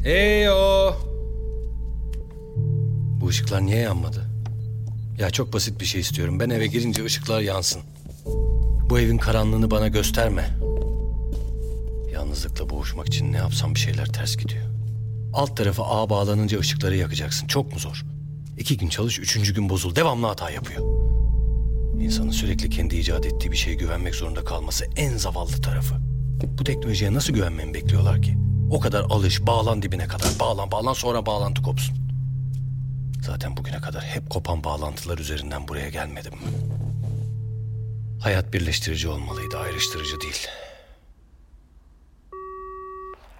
Heyo. 0.09 0.93
Bu 3.21 3.29
ışıklar 3.29 3.67
niye 3.67 3.79
yanmadı? 3.79 4.25
Ya 5.19 5.31
çok 5.31 5.53
basit 5.53 5.81
bir 5.81 5.85
şey 5.85 6.01
istiyorum. 6.01 6.41
Ben 6.41 6.51
eve 6.51 6.67
girince 6.67 7.05
ışıklar 7.05 7.41
yansın. 7.41 7.83
Bu 8.91 8.99
evin 9.01 9.19
karanlığını 9.19 9.71
bana 9.71 9.89
gösterme. 9.89 10.51
Yalnızlıkla 12.13 12.71
boğuşmak 12.71 13.07
için 13.07 13.33
ne 13.33 13.37
yapsam 13.37 13.75
bir 13.75 13.81
şeyler 13.81 14.07
ters 14.07 14.37
gidiyor. 14.37 14.65
Alt 15.33 15.57
tarafı 15.57 15.83
ağa 15.83 16.11
bağlanınca 16.11 16.59
ışıkları 16.59 16.97
yakacaksın. 16.97 17.47
Çok 17.47 17.73
mu 17.73 17.79
zor? 17.79 18.05
İki 18.59 18.77
gün 18.77 18.89
çalış, 18.89 19.19
üçüncü 19.19 19.55
gün 19.55 19.69
bozul. 19.69 19.95
Devamlı 19.95 20.27
hata 20.27 20.51
yapıyor. 20.51 20.83
İnsanın 22.01 22.31
sürekli 22.31 22.71
kendi 22.71 22.97
icat 22.97 23.27
ettiği 23.27 23.53
bir 23.53 23.57
şeye 23.57 23.77
güvenmek 23.77 24.15
zorunda 24.15 24.45
kalması 24.45 24.85
en 24.97 25.17
zavallı 25.17 25.63
tarafı. 25.63 25.95
Bu 26.59 26.65
teknolojiye 26.65 27.15
nasıl 27.15 27.35
güvenmemi 27.35 27.75
bekliyorlar 27.75 28.23
ki? 28.23 28.38
O 28.71 28.81
kadar 28.81 29.01
alış, 29.01 29.47
bağlan 29.47 29.83
dibine 29.83 30.09
kadar. 30.09 30.29
Bağlan, 30.41 30.71
bağlan 30.71 30.93
sonra 30.93 31.27
bağlantı 31.27 31.63
kopsun. 31.63 31.99
Zaten 33.23 33.57
bugüne 33.57 33.81
kadar 33.81 34.03
hep 34.03 34.31
kopan 34.31 34.65
bağlantılar 34.65 35.19
üzerinden 35.19 35.69
buraya 35.69 35.89
gelmedim? 35.89 36.33
Hayat 38.23 38.53
birleştirici 38.53 39.09
olmalıydı, 39.09 39.59
ayrıştırıcı 39.59 40.21
değil. 40.21 40.49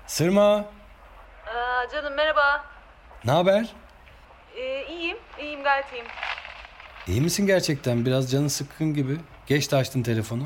Sırma. 0.07 0.45
Aa, 1.47 1.87
canım 1.93 2.15
merhaba. 2.17 2.65
Ne 3.25 3.31
haber? 3.31 3.73
Ee, 4.57 4.87
iyiyim, 4.87 5.17
iyiyim 5.41 5.63
gayet 5.63 5.93
iyiyim. 5.93 6.07
İyi 7.09 7.21
misin 7.21 7.47
gerçekten? 7.47 8.07
Biraz 8.07 8.31
canın 8.31 8.49
sıkkın 8.49 8.95
gibi. 8.95 9.17
Geç 9.47 9.73
de 9.73 9.77
açtın 9.77 10.03
telefonu. 10.03 10.43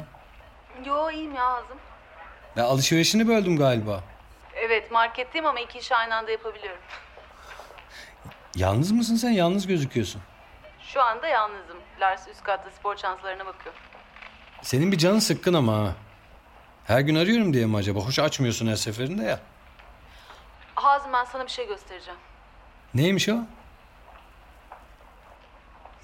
Yo 0.87 1.11
iyiyim 1.11 1.35
ya 1.35 1.45
Azım. 1.45 1.79
Ben 2.57 2.63
alışverişini 2.63 3.29
böldüm 3.29 3.57
galiba. 3.57 4.05
Evet 4.73 4.91
marketteyim 4.91 5.47
ama 5.47 5.61
iki 5.61 5.79
işi 5.79 5.97
aynı 5.97 6.15
anda 6.17 6.31
yapabiliyorum. 6.31 6.81
Yalnız 8.55 8.93
mısın 8.93 9.17
sen? 9.17 9.31
Yalnız 9.31 9.67
gözüküyorsun. 9.67 10.23
Şu 10.81 11.03
anda 11.03 11.27
yalnızım. 11.29 11.77
Lars 12.01 12.29
üst 12.29 12.43
katta 12.43 12.71
spor 12.71 12.97
çantalarına 12.97 13.47
bakıyor. 13.47 13.75
Senin 14.63 14.93
bir 14.93 14.99
canın 14.99 15.19
sıkkın 15.19 15.55
ama 15.55 15.79
ha. 15.79 15.93
Her 16.87 17.01
gün 17.01 17.15
arıyorum 17.15 17.53
diye 17.53 17.67
mi 17.67 17.77
acaba? 17.77 18.01
Hoş 18.01 18.19
açmıyorsun 18.19 18.67
her 18.67 18.77
seferinde 18.77 19.23
ya. 19.25 19.41
Hazım 20.75 21.13
ben 21.13 21.25
sana 21.25 21.45
bir 21.45 21.51
şey 21.51 21.67
göstereceğim. 21.67 22.21
Neymiş 22.95 23.29
o? 23.29 23.37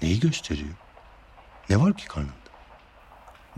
Neyi 0.01 0.19
gösteriyor? 0.19 0.73
Ne 1.69 1.77
var 1.81 1.93
ki 1.93 2.07
karnında? 2.07 2.31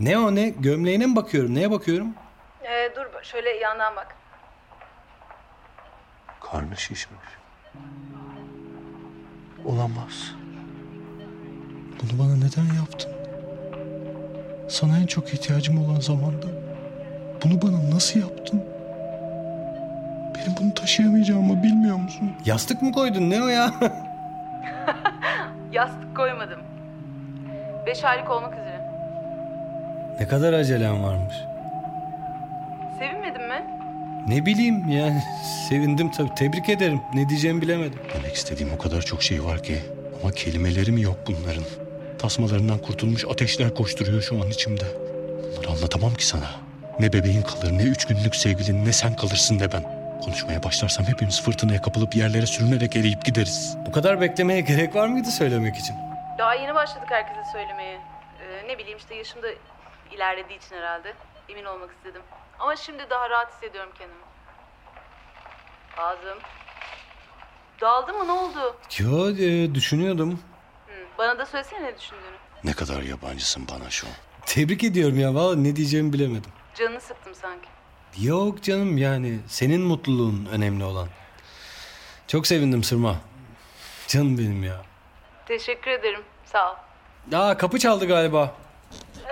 Ne 0.00 0.18
o 0.18 0.34
ne? 0.34 0.48
Gömleğine 0.48 1.06
mi 1.06 1.16
bakıyorum? 1.16 1.54
Neye 1.54 1.70
bakıyorum? 1.70 2.14
Ee, 2.64 2.92
dur 2.96 3.22
şöyle 3.22 3.50
yandan 3.50 3.96
bak. 3.96 4.21
Karnı 6.50 6.76
şişmiş. 6.76 7.20
Olamaz. 9.64 10.34
Bunu 12.02 12.18
bana 12.18 12.36
neden 12.36 12.74
yaptın? 12.74 13.12
Sana 14.68 14.98
en 14.98 15.06
çok 15.06 15.34
ihtiyacım 15.34 15.78
olan 15.84 16.00
zamanda 16.00 16.46
bunu 17.44 17.62
bana 17.62 17.94
nasıl 17.94 18.20
yaptın? 18.20 18.62
Benim 20.34 20.56
bunu 20.60 20.74
taşıyamayacağımı 20.74 21.62
bilmiyor 21.62 21.96
musun? 21.96 22.32
Yastık 22.44 22.82
mı 22.82 22.92
koydun? 22.92 23.30
Ne 23.30 23.42
o 23.42 23.46
ya? 23.46 23.74
Yastık 25.72 26.16
koymadım. 26.16 26.60
Beş 27.86 28.04
aylık 28.04 28.30
olmak 28.30 28.52
üzere. 28.52 28.80
ne 30.20 30.28
kadar 30.28 30.52
acelem 30.52 31.02
varmış. 31.02 31.34
Ne 34.28 34.46
bileyim 34.46 34.88
yani 34.88 35.22
sevindim 35.68 36.10
tabii. 36.10 36.34
Tebrik 36.34 36.68
ederim. 36.68 37.00
Ne 37.14 37.28
diyeceğimi 37.28 37.62
bilemedim. 37.62 38.00
Demek 38.14 38.34
istediğim 38.34 38.72
o 38.72 38.78
kadar 38.78 39.02
çok 39.02 39.22
şey 39.22 39.44
var 39.44 39.62
ki. 39.62 39.78
Ama 40.22 40.32
kelimeleri 40.32 40.92
mi 40.92 41.02
yok 41.02 41.16
bunların? 41.26 41.64
Tasmalarından 42.18 42.78
kurtulmuş 42.78 43.24
ateşler 43.24 43.74
koşturuyor 43.74 44.22
şu 44.22 44.42
an 44.42 44.48
içimde. 44.48 44.84
Bunları 45.56 45.70
anlatamam 45.70 46.14
ki 46.14 46.26
sana. 46.26 46.50
Ne 47.00 47.12
bebeğin 47.12 47.42
kalır, 47.42 47.72
ne 47.72 47.82
üç 47.82 48.04
günlük 48.04 48.36
sevgilin, 48.36 48.84
ne 48.84 48.92
sen 48.92 49.16
kalırsın 49.16 49.58
ne 49.58 49.72
ben. 49.72 49.82
Konuşmaya 50.24 50.62
başlarsam 50.62 51.06
hepimiz 51.06 51.42
fırtınaya 51.42 51.82
kapılıp 51.82 52.16
yerlere 52.16 52.46
sürünerek 52.46 52.96
eriyip 52.96 53.24
gideriz. 53.24 53.76
Bu 53.86 53.92
kadar 53.92 54.20
beklemeye 54.20 54.60
gerek 54.60 54.94
var 54.94 55.08
mıydı 55.08 55.30
söylemek 55.30 55.76
için? 55.76 55.96
Daha 56.38 56.54
yeni 56.54 56.74
başladık 56.74 57.08
herkese 57.10 57.40
söylemeye. 57.52 57.94
Ee, 57.94 58.68
ne 58.68 58.78
bileyim 58.78 58.98
işte 58.98 59.14
yaşım 59.14 59.42
da 59.42 59.46
ilerlediği 60.14 60.58
için 60.58 60.76
herhalde. 60.76 61.12
Emin 61.48 61.64
olmak 61.64 61.90
istedim. 61.92 62.22
Ama 62.58 62.76
şimdi 62.76 63.10
daha 63.10 63.30
rahat 63.30 63.52
hissediyorum 63.52 63.92
kendimi. 63.98 64.20
Ağzım. 65.98 66.38
Dağıldı 67.80 68.12
mı 68.12 68.26
ne 68.26 68.32
oldu? 68.32 68.76
Yo 68.98 69.30
e, 69.30 69.74
düşünüyordum. 69.74 70.40
Hı, 70.86 70.92
bana 71.18 71.38
da 71.38 71.46
söylesene 71.46 71.82
ne 71.82 71.98
düşündüğünü. 71.98 72.36
Ne 72.64 72.72
kadar 72.72 73.02
yabancısın 73.02 73.68
bana 73.68 73.90
şu 73.90 74.06
an. 74.06 74.12
Tebrik 74.46 74.84
ediyorum 74.84 75.18
ya. 75.20 75.34
Vallahi 75.34 75.64
ne 75.64 75.76
diyeceğimi 75.76 76.12
bilemedim. 76.12 76.50
Canını 76.74 77.00
sıktım 77.00 77.34
sanki. 77.34 77.68
Yok 78.20 78.62
canım 78.62 78.98
yani 78.98 79.38
senin 79.48 79.80
mutluluğun 79.80 80.48
önemli 80.52 80.84
olan. 80.84 81.08
Çok 82.28 82.46
sevindim 82.46 82.84
Sırma. 82.84 83.16
Canım 84.08 84.38
benim 84.38 84.64
ya. 84.64 84.82
Teşekkür 85.46 85.90
ederim. 85.90 86.22
Sağ 86.44 86.72
ol. 86.72 86.76
Aa 87.32 87.56
kapı 87.56 87.78
çaldı 87.78 88.06
galiba. 88.06 88.54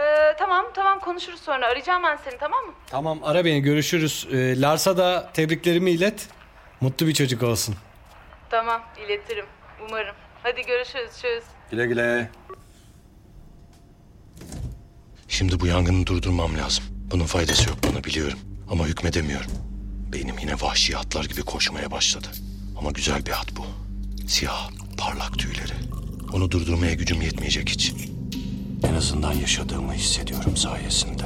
Ee, 0.00 0.37
tamam 0.38 0.66
tamam 0.75 1.00
konuşuruz 1.00 1.40
sonra. 1.40 1.66
Arayacağım 1.66 2.02
ben 2.02 2.16
seni 2.25 2.38
tamam 2.38 2.64
mı? 2.64 2.73
Tamam 2.87 3.19
ara 3.23 3.45
beni 3.45 3.61
görüşürüz. 3.62 4.28
Ee, 4.33 4.61
Lars'a 4.61 4.97
da 4.97 5.30
tebriklerimi 5.35 5.90
ilet. 5.90 6.28
Mutlu 6.80 7.07
bir 7.07 7.14
çocuk 7.14 7.42
olsun. 7.42 7.75
Tamam 8.50 8.83
iletirim. 9.07 9.47
Umarım. 9.88 10.14
Hadi 10.42 10.62
görüşürüz. 10.62 11.11
Çöz. 11.23 11.42
Güle 11.71 11.87
güle. 11.87 12.30
Şimdi 15.28 15.61
bu 15.61 15.66
yangını 15.66 16.07
durdurmam 16.07 16.59
lazım. 16.59 16.85
Bunun 17.11 17.25
faydası 17.26 17.69
yok 17.69 17.78
bunu 17.88 18.04
biliyorum. 18.04 18.38
Ama 18.71 18.87
hükmedemiyorum. 18.87 19.50
Beynim 20.12 20.38
yine 20.38 20.54
vahşi 20.54 20.97
atlar 20.97 21.25
gibi 21.25 21.42
koşmaya 21.42 21.90
başladı. 21.90 22.28
Ama 22.78 22.91
güzel 22.91 23.26
bir 23.26 23.30
at 23.30 23.47
bu. 23.56 23.65
Siyah, 24.28 24.71
parlak 24.99 25.39
tüyleri. 25.39 25.73
Onu 26.32 26.50
durdurmaya 26.50 26.95
gücüm 26.95 27.23
yetmeyecek 27.23 27.69
hiç. 27.69 27.93
En 28.82 28.95
azından 28.95 29.32
yaşadığımı 29.32 29.93
hissediyorum 29.93 30.56
sayesinde. 30.56 31.25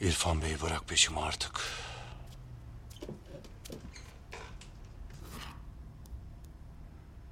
İrfan 0.00 0.42
Bey 0.42 0.56
bırak 0.62 0.88
peşimi 0.88 1.20
artık. 1.20 1.60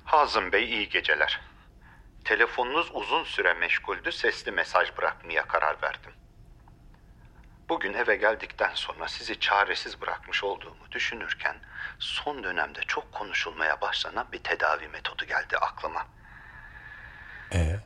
Hazım 0.04 0.52
Bey 0.52 0.64
iyi 0.64 0.88
geceler. 0.88 1.40
Telefonunuz 2.24 2.90
uzun 2.94 3.24
süre 3.24 3.54
meşguldü, 3.54 4.12
sesli 4.12 4.52
mesaj 4.52 4.96
bırakmaya 4.96 5.46
karar 5.46 5.82
verdim. 5.82 6.12
Bugün 7.72 7.94
eve 7.94 8.16
geldikten 8.16 8.70
sonra 8.74 9.08
sizi 9.08 9.40
çaresiz 9.40 10.00
bırakmış 10.00 10.44
olduğumu 10.44 10.90
düşünürken 10.90 11.56
son 11.98 12.44
dönemde 12.44 12.80
çok 12.80 13.12
konuşulmaya 13.12 13.80
başlanan 13.80 14.26
bir 14.32 14.38
tedavi 14.38 14.88
metodu 14.88 15.24
geldi 15.24 15.56
aklıma. 15.56 16.06
Ee? 17.52 17.76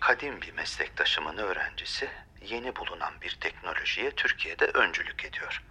Kadim 0.00 0.42
bir 0.42 0.52
meslektaşımın 0.52 1.38
öğrencisi 1.38 2.08
yeni 2.40 2.76
bulunan 2.76 3.20
bir 3.20 3.38
teknolojiye 3.40 4.10
Türkiye'de 4.10 4.64
öncülük 4.64 5.24
ediyor. 5.24 5.62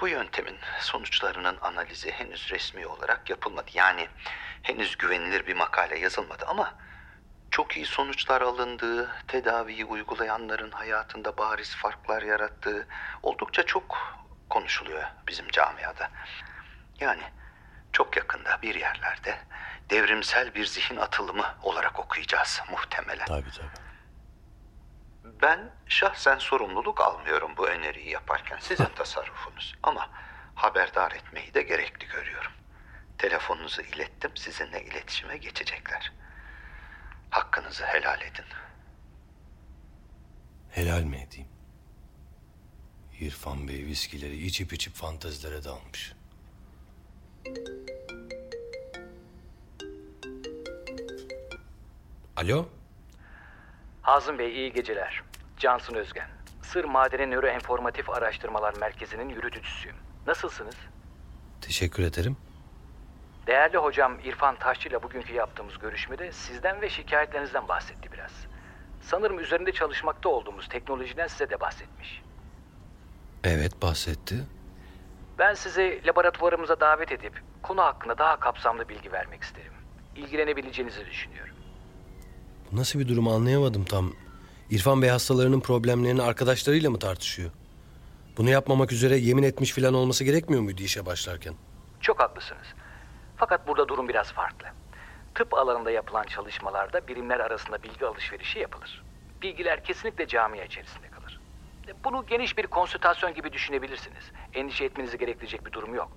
Bu 0.00 0.08
yöntemin 0.08 0.58
sonuçlarının 0.80 1.58
analizi 1.62 2.10
henüz 2.10 2.50
resmi 2.50 2.86
olarak 2.86 3.30
yapılmadı. 3.30 3.70
Yani 3.74 4.08
henüz 4.62 4.96
güvenilir 4.98 5.46
bir 5.46 5.56
makale 5.56 5.98
yazılmadı 5.98 6.44
ama 6.46 6.74
çok 7.52 7.76
iyi 7.76 7.86
sonuçlar 7.86 8.42
alındığı, 8.42 9.10
tedaviyi 9.28 9.84
uygulayanların 9.84 10.70
hayatında 10.70 11.36
bariz 11.36 11.74
farklar 11.74 12.22
yarattığı 12.22 12.86
oldukça 13.22 13.62
çok 13.62 14.16
konuşuluyor 14.50 15.04
bizim 15.28 15.48
camiada. 15.48 16.10
Yani 17.00 17.22
çok 17.92 18.16
yakında 18.16 18.58
bir 18.62 18.74
yerlerde 18.74 19.38
devrimsel 19.90 20.54
bir 20.54 20.66
zihin 20.66 20.96
atılımı 20.96 21.54
olarak 21.62 21.98
okuyacağız 21.98 22.62
muhtemelen. 22.70 23.26
Tabii 23.26 23.50
tabii. 23.50 23.82
Ben 25.42 25.70
şahsen 25.86 26.38
sorumluluk 26.38 27.00
almıyorum 27.00 27.56
bu 27.56 27.68
öneriyi 27.68 28.10
yaparken. 28.10 28.58
Sizin 28.60 28.84
tasarrufunuz. 28.84 29.74
Ama 29.82 30.10
haberdar 30.54 31.12
etmeyi 31.12 31.54
de 31.54 31.62
gerekli 31.62 32.08
görüyorum. 32.08 32.52
Telefonunuzu 33.18 33.82
ilettim. 33.82 34.36
Sizinle 34.36 34.84
iletişime 34.84 35.36
geçecekler. 35.36 36.12
Hakkınızı 37.32 37.84
helal 37.84 38.20
edin. 38.20 38.44
Helal 40.70 41.02
mi 41.02 41.16
edeyim? 41.16 41.48
İrfan 43.20 43.68
Bey 43.68 43.86
viskileri 43.86 44.36
içip 44.46 44.72
içip 44.72 44.94
fantezilere 44.94 45.64
dalmış. 45.64 46.12
Alo? 52.36 52.68
Hazım 54.02 54.38
Bey 54.38 54.54
iyi 54.54 54.72
geceler. 54.72 55.22
Cansın 55.58 55.94
Özgen. 55.94 56.28
Sır 56.62 56.84
Madeni 56.84 57.30
Nöroenformatif 57.30 58.10
Araştırmalar 58.10 58.74
Merkezi'nin 58.74 59.28
yürütücüsüyüm. 59.28 59.96
Nasılsınız? 60.26 60.76
Teşekkür 61.60 62.02
ederim. 62.02 62.36
Değerli 63.46 63.76
hocam 63.76 64.18
İrfan 64.24 64.56
Taşçı 64.56 64.88
ile 64.88 65.02
bugünkü 65.02 65.34
yaptığımız 65.34 65.78
görüşmede 65.78 66.32
sizden 66.32 66.82
ve 66.82 66.90
şikayetlerinizden 66.90 67.68
bahsetti 67.68 68.12
biraz. 68.12 68.30
Sanırım 69.00 69.40
üzerinde 69.40 69.72
çalışmakta 69.72 70.28
olduğumuz 70.28 70.68
teknolojiden 70.68 71.26
size 71.26 71.50
de 71.50 71.60
bahsetmiş. 71.60 72.22
Evet 73.44 73.82
bahsetti. 73.82 74.44
Ben 75.38 75.54
sizi 75.54 76.00
laboratuvarımıza 76.06 76.80
davet 76.80 77.12
edip 77.12 77.42
konu 77.62 77.82
hakkında 77.82 78.18
daha 78.18 78.40
kapsamlı 78.40 78.88
bilgi 78.88 79.12
vermek 79.12 79.42
isterim. 79.42 79.72
İlgilenebileceğinizi 80.16 81.06
düşünüyorum. 81.06 81.54
Bu 82.72 82.76
nasıl 82.76 82.98
bir 82.98 83.08
durum 83.08 83.28
anlayamadım 83.28 83.84
tam. 83.84 84.12
İrfan 84.70 85.02
Bey 85.02 85.10
hastalarının 85.10 85.60
problemlerini 85.60 86.22
arkadaşlarıyla 86.22 86.90
mı 86.90 86.98
tartışıyor? 86.98 87.50
Bunu 88.36 88.50
yapmamak 88.50 88.92
üzere 88.92 89.16
yemin 89.16 89.42
etmiş 89.42 89.72
falan 89.72 89.94
olması 89.94 90.24
gerekmiyor 90.24 90.62
muydu 90.62 90.82
işe 90.82 91.06
başlarken? 91.06 91.54
Çok 92.00 92.20
haklısınız. 92.20 92.66
Fakat 93.36 93.68
burada 93.68 93.88
durum 93.88 94.08
biraz 94.08 94.32
farklı. 94.32 94.66
Tıp 95.34 95.54
alanında 95.54 95.90
yapılan 95.90 96.24
çalışmalarda 96.24 97.08
birimler 97.08 97.40
arasında 97.40 97.82
bilgi 97.82 98.06
alışverişi 98.06 98.58
yapılır. 98.58 99.02
Bilgiler 99.42 99.84
kesinlikle 99.84 100.26
camia 100.26 100.64
içerisinde 100.64 101.10
kalır. 101.10 101.40
Bunu 102.04 102.26
geniş 102.26 102.58
bir 102.58 102.66
konsültasyon 102.66 103.34
gibi 103.34 103.52
düşünebilirsiniz. 103.52 104.32
Endişe 104.54 104.84
etmenizi 104.84 105.18
gerektirecek 105.18 105.66
bir 105.66 105.72
durum 105.72 105.94
yok. 105.94 106.12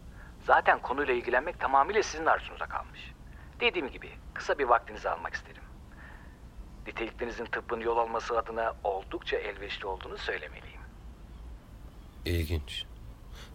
Zaten 0.48 0.82
konuyla 0.82 1.14
ilgilenmek 1.14 1.60
tamamıyla 1.60 2.04
sizin 2.04 2.26
arzunuza 2.26 2.66
kalmış. 2.66 3.12
Dediğim 3.60 3.90
gibi 3.92 4.10
kısa 4.34 4.58
bir 4.60 4.64
vaktinizi 4.64 5.10
almak 5.10 5.34
isterim. 5.34 5.64
Niteliklerinizin 6.88 7.46
tıbbın 7.46 7.80
yol 7.80 7.98
alması 7.98 8.38
adına 8.38 8.74
oldukça 8.84 9.38
elverişli 9.38 9.86
olduğunu 9.88 10.18
söylemeliyim. 10.18 10.82
İlginç. 12.26 12.86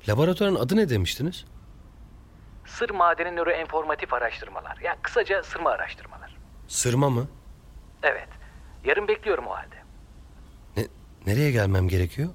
Laboratuvarın 0.08 0.54
adı 0.54 0.76
ne 0.76 0.88
demiştiniz? 0.88 1.44
Sır 2.78 2.90
madeni 2.90 3.36
nöroenformatif 3.36 4.12
araştırmalar. 4.12 4.78
Yani 4.82 4.98
kısaca 5.02 5.42
sırma 5.42 5.70
araştırmalar. 5.70 6.36
Sırma 6.68 7.10
mı? 7.10 7.28
Evet. 8.02 8.28
Yarın 8.84 9.08
bekliyorum 9.08 9.46
o 9.46 9.50
halde. 9.50 9.80
Nereye 11.26 11.50
gelmem 11.50 11.88
gerekiyor? 11.88 12.28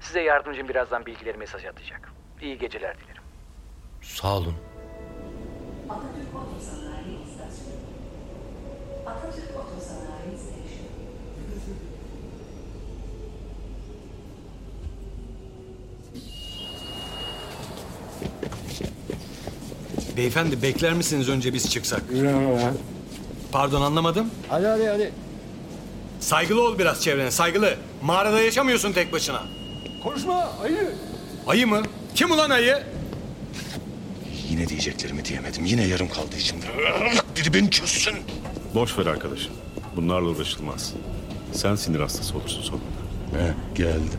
Size 0.00 0.20
yardımcım 0.20 0.68
birazdan 0.68 1.06
bilgileri 1.06 1.38
mesaj 1.38 1.64
atacak. 1.64 2.12
İyi 2.40 2.58
geceler 2.58 2.98
dilerim. 2.98 3.22
Sağ 4.02 4.36
olun. 4.36 4.54
Beyefendi 20.18 20.62
bekler 20.62 20.92
misiniz 20.92 21.28
önce 21.28 21.54
biz 21.54 21.70
çıksak? 21.70 22.02
Pardon 23.52 23.82
anlamadım. 23.82 24.30
Hadi 24.48 24.66
hadi 24.66 24.86
hadi. 24.86 25.12
Saygılı 26.20 26.62
ol 26.62 26.78
biraz 26.78 27.02
çevrene 27.02 27.30
saygılı. 27.30 27.74
Mağarada 28.02 28.40
yaşamıyorsun 28.40 28.92
tek 28.92 29.12
başına. 29.12 29.42
Konuşma 30.02 30.52
ayı. 30.64 30.92
Ayı 31.46 31.66
mı? 31.66 31.82
Kim 32.14 32.30
ulan 32.30 32.50
ayı? 32.50 32.82
Yine 34.50 34.68
diyeceklerimi 34.68 35.24
diyemedim. 35.24 35.64
Yine 35.64 35.86
yarım 35.86 36.08
kaldı 36.08 36.36
içimde. 36.38 36.66
Biri 37.36 37.54
beni 37.54 37.70
çözsün. 37.70 38.14
Boş 38.74 38.98
ver 38.98 39.06
arkadaşım. 39.06 39.52
Bunlarla 39.96 40.28
uğraşılmaz. 40.28 40.92
Sen 41.52 41.74
sinir 41.74 42.00
hastası 42.00 42.36
olursun 42.38 42.62
sonunda. 42.62 42.84
He 43.32 43.54
geldi. 43.74 44.16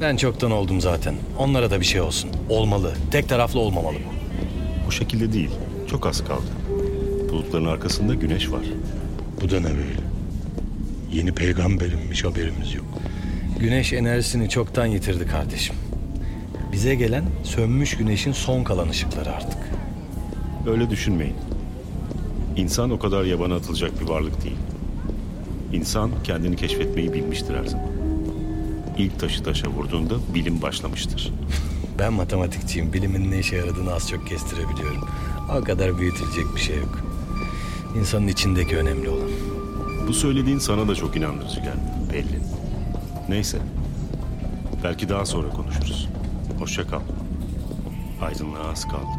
Ben 0.00 0.16
çoktan 0.16 0.50
oldum 0.50 0.80
zaten. 0.80 1.14
Onlara 1.38 1.70
da 1.70 1.80
bir 1.80 1.84
şey 1.84 2.00
olsun. 2.00 2.30
Olmalı. 2.48 2.94
Tek 3.12 3.28
taraflı 3.28 3.60
olmamalı 3.60 3.96
bu. 3.96 4.19
Bu 4.90 4.94
şekilde 4.94 5.32
değil. 5.32 5.50
Çok 5.90 6.06
az 6.06 6.24
kaldı. 6.24 6.46
Bulutların 7.32 7.64
arkasında 7.64 8.14
güneş 8.14 8.52
var. 8.52 8.62
Bu 9.42 9.50
da 9.50 9.60
ne 9.60 9.68
böyle? 9.68 10.00
Yeni 11.12 11.32
peygamberimmiş 11.32 12.24
haberimiz 12.24 12.74
yok. 12.74 12.84
Güneş 13.60 13.92
enerjisini 13.92 14.48
çoktan 14.48 14.86
yitirdi 14.86 15.26
kardeşim. 15.26 15.76
Bize 16.72 16.94
gelen 16.94 17.24
sönmüş 17.44 17.96
güneşin 17.96 18.32
son 18.32 18.64
kalan 18.64 18.88
ışıkları 18.88 19.30
artık. 19.32 19.58
Öyle 20.66 20.90
düşünmeyin. 20.90 21.36
İnsan 22.56 22.90
o 22.90 22.98
kadar 22.98 23.24
yabana 23.24 23.54
atılacak 23.54 24.00
bir 24.00 24.08
varlık 24.08 24.44
değil. 24.44 24.58
İnsan 25.72 26.10
kendini 26.24 26.56
keşfetmeyi 26.56 27.12
bilmiştir 27.12 27.54
her 27.54 27.64
zaman. 27.64 27.90
İlk 28.98 29.20
taşı 29.20 29.42
taşa 29.42 29.68
vurduğunda 29.68 30.14
bilim 30.34 30.62
başlamıştır. 30.62 31.32
Ben 32.00 32.12
matematikçiyim. 32.12 32.92
Bilimin 32.92 33.30
ne 33.30 33.38
işe 33.38 33.56
yaradığını 33.56 33.94
az 33.94 34.08
çok 34.08 34.26
kestirebiliyorum. 34.26 35.08
O 35.60 35.64
kadar 35.64 35.98
büyütülecek 35.98 36.54
bir 36.54 36.60
şey 36.60 36.76
yok. 36.76 36.98
İnsanın 37.98 38.26
içindeki 38.28 38.76
önemli 38.76 39.08
olan. 39.08 39.30
Bu 40.08 40.12
söylediğin 40.12 40.58
sana 40.58 40.88
da 40.88 40.94
çok 40.94 41.16
inandırıcı 41.16 41.60
geldi. 41.60 41.80
Belli. 42.12 42.40
Neyse. 43.28 43.58
Belki 44.84 45.08
daha 45.08 45.26
sonra 45.26 45.50
konuşuruz. 45.50 46.08
Hoşça 46.58 46.86
kal. 46.86 47.00
Aydınlığa 48.22 48.70
az 48.70 48.84
kaldı. 48.84 49.10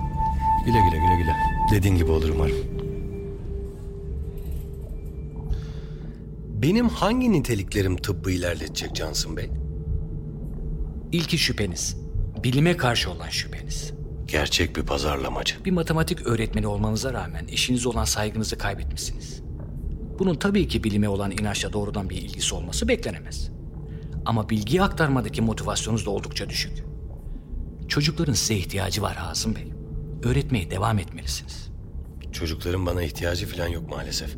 Güle 0.66 0.78
güle 0.80 0.98
güle 0.98 1.16
güle. 1.18 1.36
Dediğin 1.72 1.96
gibi 1.96 2.12
olur 2.12 2.30
umarım. 2.30 2.56
Benim 6.62 6.90
hangi 6.90 7.32
niteliklerim 7.32 7.98
tıbbı 7.98 8.32
ilerletecek 8.32 8.96
Cansın 8.96 9.38
Bey? 9.38 9.50
İlki 11.12 11.38
şüpheniz. 11.38 12.01
Bilime 12.44 12.78
karşı 12.78 13.12
olan 13.12 13.30
şüpheniz. 13.30 13.94
Gerçek 14.28 14.76
bir 14.76 14.84
pazarlamacı. 14.84 15.66
Bir 15.66 15.72
matematik 15.72 16.28
öğretmeni 16.28 16.68
olmanıza 16.68 17.14
rağmen 17.14 17.48
işinize 17.48 17.90
olan 17.90 18.06
saygınızı 18.06 18.58
kaybetmişsiniz. 18.58 19.42
Bunun 20.20 20.36
tabii 20.36 20.68
ki 20.68 20.84
bilime 20.84 21.10
olan 21.10 21.32
inançla 21.32 21.74
doğrudan 21.74 22.10
bir 22.10 22.18
ilgisi 22.18 22.56
olması 22.56 22.88
beklenemez. 22.88 23.52
Ama 24.26 24.50
bilgiyi 24.50 24.82
aktarmadaki 24.82 25.42
motivasyonunuz 25.42 26.06
da 26.06 26.10
oldukça 26.10 26.50
düşük. 26.50 26.84
Çocukların 27.88 28.34
size 28.34 28.56
ihtiyacı 28.56 29.02
var 29.02 29.16
Hazım 29.16 29.56
Bey. 29.56 29.74
Öğretmeye 30.24 30.72
devam 30.72 31.00
etmelisiniz. 31.00 31.71
Çocukların 32.32 32.86
bana 32.86 33.04
ihtiyacı 33.04 33.48
falan 33.48 33.68
yok 33.68 33.90
maalesef. 33.90 34.36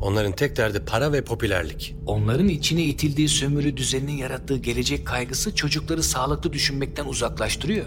Onların 0.00 0.32
tek 0.32 0.56
derdi 0.56 0.80
para 0.80 1.12
ve 1.12 1.24
popülerlik. 1.24 1.96
Onların 2.06 2.48
içine 2.48 2.84
itildiği 2.84 3.28
sömürü 3.28 3.76
düzeninin 3.76 4.16
yarattığı 4.16 4.56
gelecek 4.56 5.06
kaygısı 5.06 5.54
çocukları 5.54 6.02
sağlıklı 6.02 6.52
düşünmekten 6.52 7.06
uzaklaştırıyor. 7.06 7.86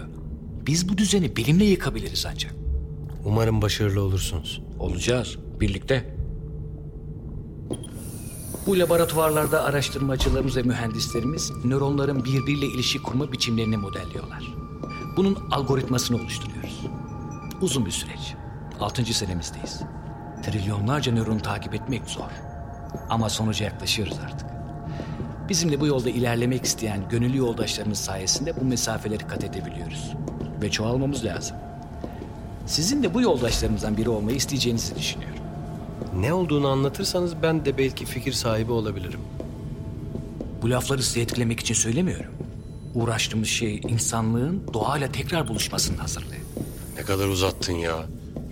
Biz 0.66 0.88
bu 0.88 0.98
düzeni 0.98 1.36
bilimle 1.36 1.64
yıkabiliriz 1.64 2.26
ancak. 2.26 2.54
Umarım 3.24 3.62
başarılı 3.62 4.02
olursunuz. 4.02 4.62
Olacağız. 4.78 5.36
Birlikte. 5.60 6.16
Bu 8.66 8.78
laboratuvarlarda 8.78 9.64
araştırmacılarımız 9.64 10.56
ve 10.56 10.62
mühendislerimiz 10.62 11.52
nöronların 11.64 12.24
birbiriyle 12.24 12.66
ilişki 12.66 13.02
kurma 13.02 13.32
biçimlerini 13.32 13.76
modelliyorlar. 13.76 14.42
Bunun 15.16 15.38
algoritmasını 15.50 16.16
oluşturuyoruz. 16.16 16.80
Uzun 17.60 17.86
bir 17.86 17.90
süreç. 17.90 18.34
Altıncı 18.80 19.18
senemizdeyiz. 19.18 19.80
Trilyonlarca 20.42 21.12
nöronu 21.12 21.42
takip 21.42 21.74
etmek 21.74 22.06
zor. 22.06 22.30
Ama 23.10 23.28
sonuca 23.28 23.64
yaklaşıyoruz 23.64 24.18
artık. 24.24 24.48
Bizimle 25.48 25.80
bu 25.80 25.86
yolda 25.86 26.10
ilerlemek 26.10 26.64
isteyen 26.64 27.08
gönüllü 27.08 27.36
yoldaşlarımız 27.36 27.98
sayesinde 27.98 28.60
bu 28.60 28.64
mesafeleri 28.64 29.26
kat 29.26 29.44
edebiliyoruz. 29.44 30.12
Ve 30.62 30.70
çoğalmamız 30.70 31.24
lazım. 31.24 31.56
Sizin 32.66 33.02
de 33.02 33.14
bu 33.14 33.20
yoldaşlarımızdan 33.20 33.96
biri 33.96 34.08
olmayı 34.08 34.36
isteyeceğinizi 34.36 34.96
düşünüyorum. 34.96 35.38
Ne 36.16 36.32
olduğunu 36.32 36.68
anlatırsanız 36.68 37.42
ben 37.42 37.64
de 37.64 37.78
belki 37.78 38.04
fikir 38.04 38.32
sahibi 38.32 38.72
olabilirim. 38.72 39.20
Bu 40.62 40.70
lafları 40.70 41.02
sizi 41.02 41.20
etkilemek 41.20 41.60
için 41.60 41.74
söylemiyorum. 41.74 42.32
Uğraştığımız 42.94 43.48
şey 43.48 43.80
insanlığın 43.88 44.62
doğayla 44.74 45.12
tekrar 45.12 45.48
buluşmasının 45.48 45.98
hazırlığı. 45.98 46.34
Ne 46.96 47.02
kadar 47.02 47.28
uzattın 47.28 47.72
ya. 47.72 47.96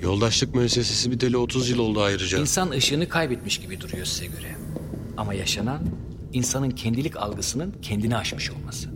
Yoldaşlık 0.03 0.55
müessesesi 0.55 1.11
bir 1.11 1.21
deli 1.21 1.37
30 1.37 1.71
yıl 1.71 1.79
oldu 1.79 2.03
ayrıca. 2.03 2.39
İnsan 2.39 2.71
ışığını 2.71 3.09
kaybetmiş 3.09 3.59
gibi 3.59 3.81
duruyor 3.81 4.07
size 4.07 4.27
göre. 4.27 4.57
Ama 5.17 5.35
yaşanan 5.35 5.81
insanın 6.33 6.71
kendilik 6.71 7.17
algısının 7.17 7.75
kendini 7.83 8.17
aşmış 8.17 8.51
olması. 8.51 8.89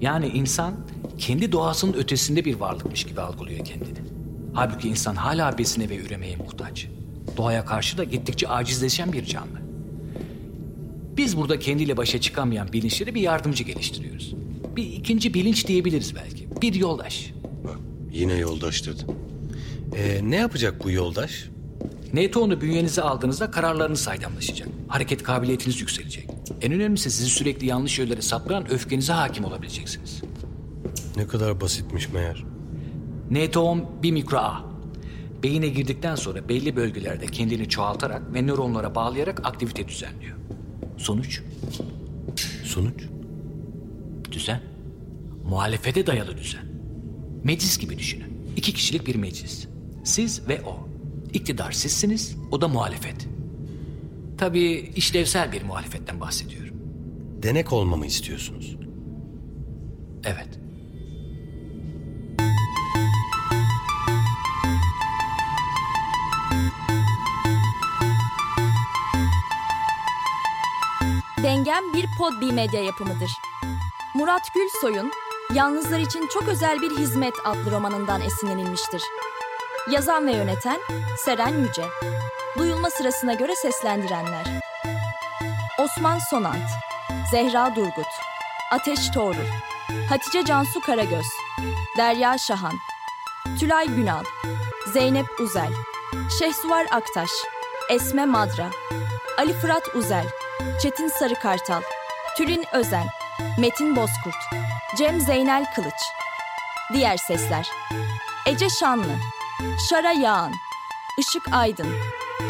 Yani 0.00 0.26
insan 0.28 0.74
kendi 1.18 1.52
doğasının 1.52 1.92
ötesinde 1.92 2.44
bir 2.44 2.54
varlıkmış 2.54 3.04
gibi 3.04 3.20
algılıyor 3.20 3.64
kendini. 3.64 3.98
Halbuki 4.54 4.88
insan 4.88 5.14
hala 5.14 5.58
besine 5.58 5.88
ve 5.88 5.96
üremeye 5.96 6.36
muhtaç. 6.36 6.86
Doğaya 7.36 7.64
karşı 7.64 7.98
da 7.98 8.04
gittikçe 8.04 8.48
acizleşen 8.48 9.12
bir 9.12 9.24
canlı. 9.24 9.60
Biz 11.16 11.36
burada 11.36 11.58
kendiyle 11.58 11.96
başa 11.96 12.20
çıkamayan 12.20 12.72
bilinçlere 12.72 13.14
bir 13.14 13.20
yardımcı 13.20 13.64
geliştiriyoruz. 13.64 14.34
Bir 14.76 14.84
ikinci 14.92 15.34
bilinç 15.34 15.66
diyebiliriz 15.66 16.14
belki. 16.14 16.48
Bir 16.62 16.74
yoldaş. 16.74 17.32
Yine 18.12 18.34
yoldaş 18.34 18.86
dedin. 18.86 19.06
Ee, 19.96 20.20
ne 20.22 20.36
yapacak 20.36 20.84
bu 20.84 20.90
yoldaş? 20.90 21.48
Newton'u 22.12 22.60
bünyenize 22.60 23.02
aldığınızda 23.02 23.50
kararlarınız 23.50 24.00
saydamlaşacak. 24.00 24.68
Hareket 24.88 25.22
kabiliyetiniz 25.22 25.80
yükselecek. 25.80 26.28
En 26.62 26.72
önemlisi 26.72 27.10
sizi 27.10 27.30
sürekli 27.30 27.66
yanlış 27.66 27.98
yönlere 27.98 28.22
saptıran 28.22 28.70
öfkenize 28.70 29.12
hakim 29.12 29.44
olabileceksiniz. 29.44 30.22
Ne 31.16 31.26
kadar 31.26 31.60
basitmiş 31.60 32.08
meğer. 32.08 32.44
Newton 33.30 33.84
bir 34.02 34.12
mikro 34.12 34.36
ağ. 34.38 34.64
Beyine 35.42 35.68
girdikten 35.68 36.14
sonra 36.14 36.48
belli 36.48 36.76
bölgelerde 36.76 37.26
kendini 37.26 37.68
çoğaltarak 37.68 38.34
ve 38.34 38.46
nöronlara 38.46 38.94
bağlayarak 38.94 39.46
aktivite 39.46 39.88
düzenliyor. 39.88 40.36
Sonuç? 40.96 41.42
Sonuç? 42.64 43.04
Düzen. 44.32 44.60
Muhalefete 45.44 46.06
dayalı 46.06 46.38
düzen. 46.38 46.64
Meclis 47.44 47.78
gibi 47.78 47.98
düşünün. 47.98 48.26
İki 48.56 48.72
kişilik 48.74 49.06
bir 49.06 49.14
meclis. 49.14 49.68
Siz 50.10 50.48
ve 50.48 50.60
o. 50.66 50.78
İktidar 51.32 51.72
sizsiniz, 51.72 52.36
o 52.50 52.60
da 52.60 52.68
muhalefet. 52.68 53.28
Tabii 54.38 54.92
işlevsel 54.96 55.52
bir 55.52 55.62
muhalefetten 55.62 56.20
bahsediyorum. 56.20 56.74
Denek 57.42 57.72
olmamı 57.72 58.06
istiyorsunuz. 58.06 58.76
Evet. 60.24 60.48
Dengem 71.42 71.94
bir 71.94 72.06
podbi 72.18 72.52
medya 72.52 72.82
yapımıdır. 72.82 73.30
Murat 74.14 74.42
Gülsoy'un 74.54 75.12
Yalnızlar 75.54 75.98
için 75.98 76.26
çok 76.26 76.48
özel 76.48 76.82
bir 76.82 76.90
hizmet 76.90 77.34
adlı 77.44 77.70
romanından 77.70 78.20
esinlenilmiştir. 78.20 79.02
Yazan 79.88 80.26
ve 80.26 80.32
yöneten 80.32 80.78
Seren 81.24 81.58
Yüce. 81.58 81.84
Duyulma 82.58 82.90
sırasına 82.90 83.34
göre 83.34 83.54
seslendirenler. 83.54 84.46
Osman 85.78 86.18
Sonant, 86.18 86.70
Zehra 87.30 87.76
Durgut, 87.76 88.06
Ateş 88.72 89.10
Toğrul, 89.10 89.46
Hatice 90.08 90.44
Cansu 90.44 90.80
Karagöz, 90.80 91.26
Derya 91.96 92.38
Şahan, 92.38 92.74
Tülay 93.60 93.86
Günal, 93.86 94.24
Zeynep 94.92 95.40
Uzel, 95.40 95.72
Şehsuvar 96.38 96.86
Aktaş, 96.90 97.30
Esme 97.90 98.26
Madra, 98.26 98.70
Ali 99.38 99.52
Fırat 99.52 99.94
Uzel, 99.94 100.26
Çetin 100.82 101.08
Sarıkartal, 101.08 101.82
Tülin 102.36 102.64
Özen, 102.72 103.06
Metin 103.58 103.96
Bozkurt, 103.96 104.50
Cem 104.98 105.20
Zeynel 105.20 105.74
Kılıç. 105.74 106.02
Diğer 106.92 107.16
sesler. 107.16 107.70
Ece 108.46 108.68
Şanlı, 108.68 109.12
Şara 109.90 110.12
Yağan, 110.12 110.52
Işık 111.18 111.42
Aydın, 111.52 111.94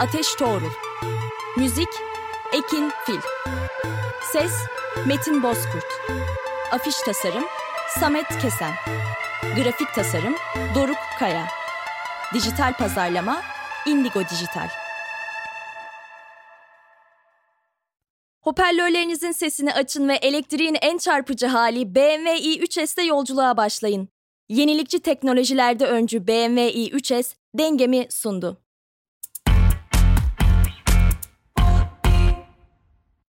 Ateş 0.01 0.35
Toğrul. 0.35 0.71
Müzik 1.57 1.89
Ekin 2.53 2.91
Fil. 3.07 3.21
Ses 4.33 4.53
Metin 5.07 5.43
Bozkurt. 5.43 5.87
Afiş 6.73 6.97
tasarım 6.97 7.45
Samet 8.01 8.29
Kesen. 8.29 8.73
Grafik 9.57 9.95
tasarım 9.95 10.35
Doruk 10.75 10.97
Kaya. 11.19 11.47
Dijital 12.35 12.73
pazarlama 12.73 13.43
Indigo 13.87 14.21
Dijital. 14.21 14.69
Hoparlörlerinizin 18.41 19.33
sesini 19.33 19.73
açın 19.73 20.09
ve 20.09 20.15
elektriğin 20.15 20.77
en 20.83 20.99
çarpıcı 20.99 21.47
hali 21.47 21.95
BMW 21.95 22.37
i3S'te 22.39 23.03
yolculuğa 23.03 23.57
başlayın. 23.57 24.09
Yenilikçi 24.51 25.01
teknolojilerde 25.01 25.87
öncü 25.87 26.27
BMW 26.27 26.71
i3S 26.71 27.35
dengemi 27.55 28.07
sundu. 28.11 28.57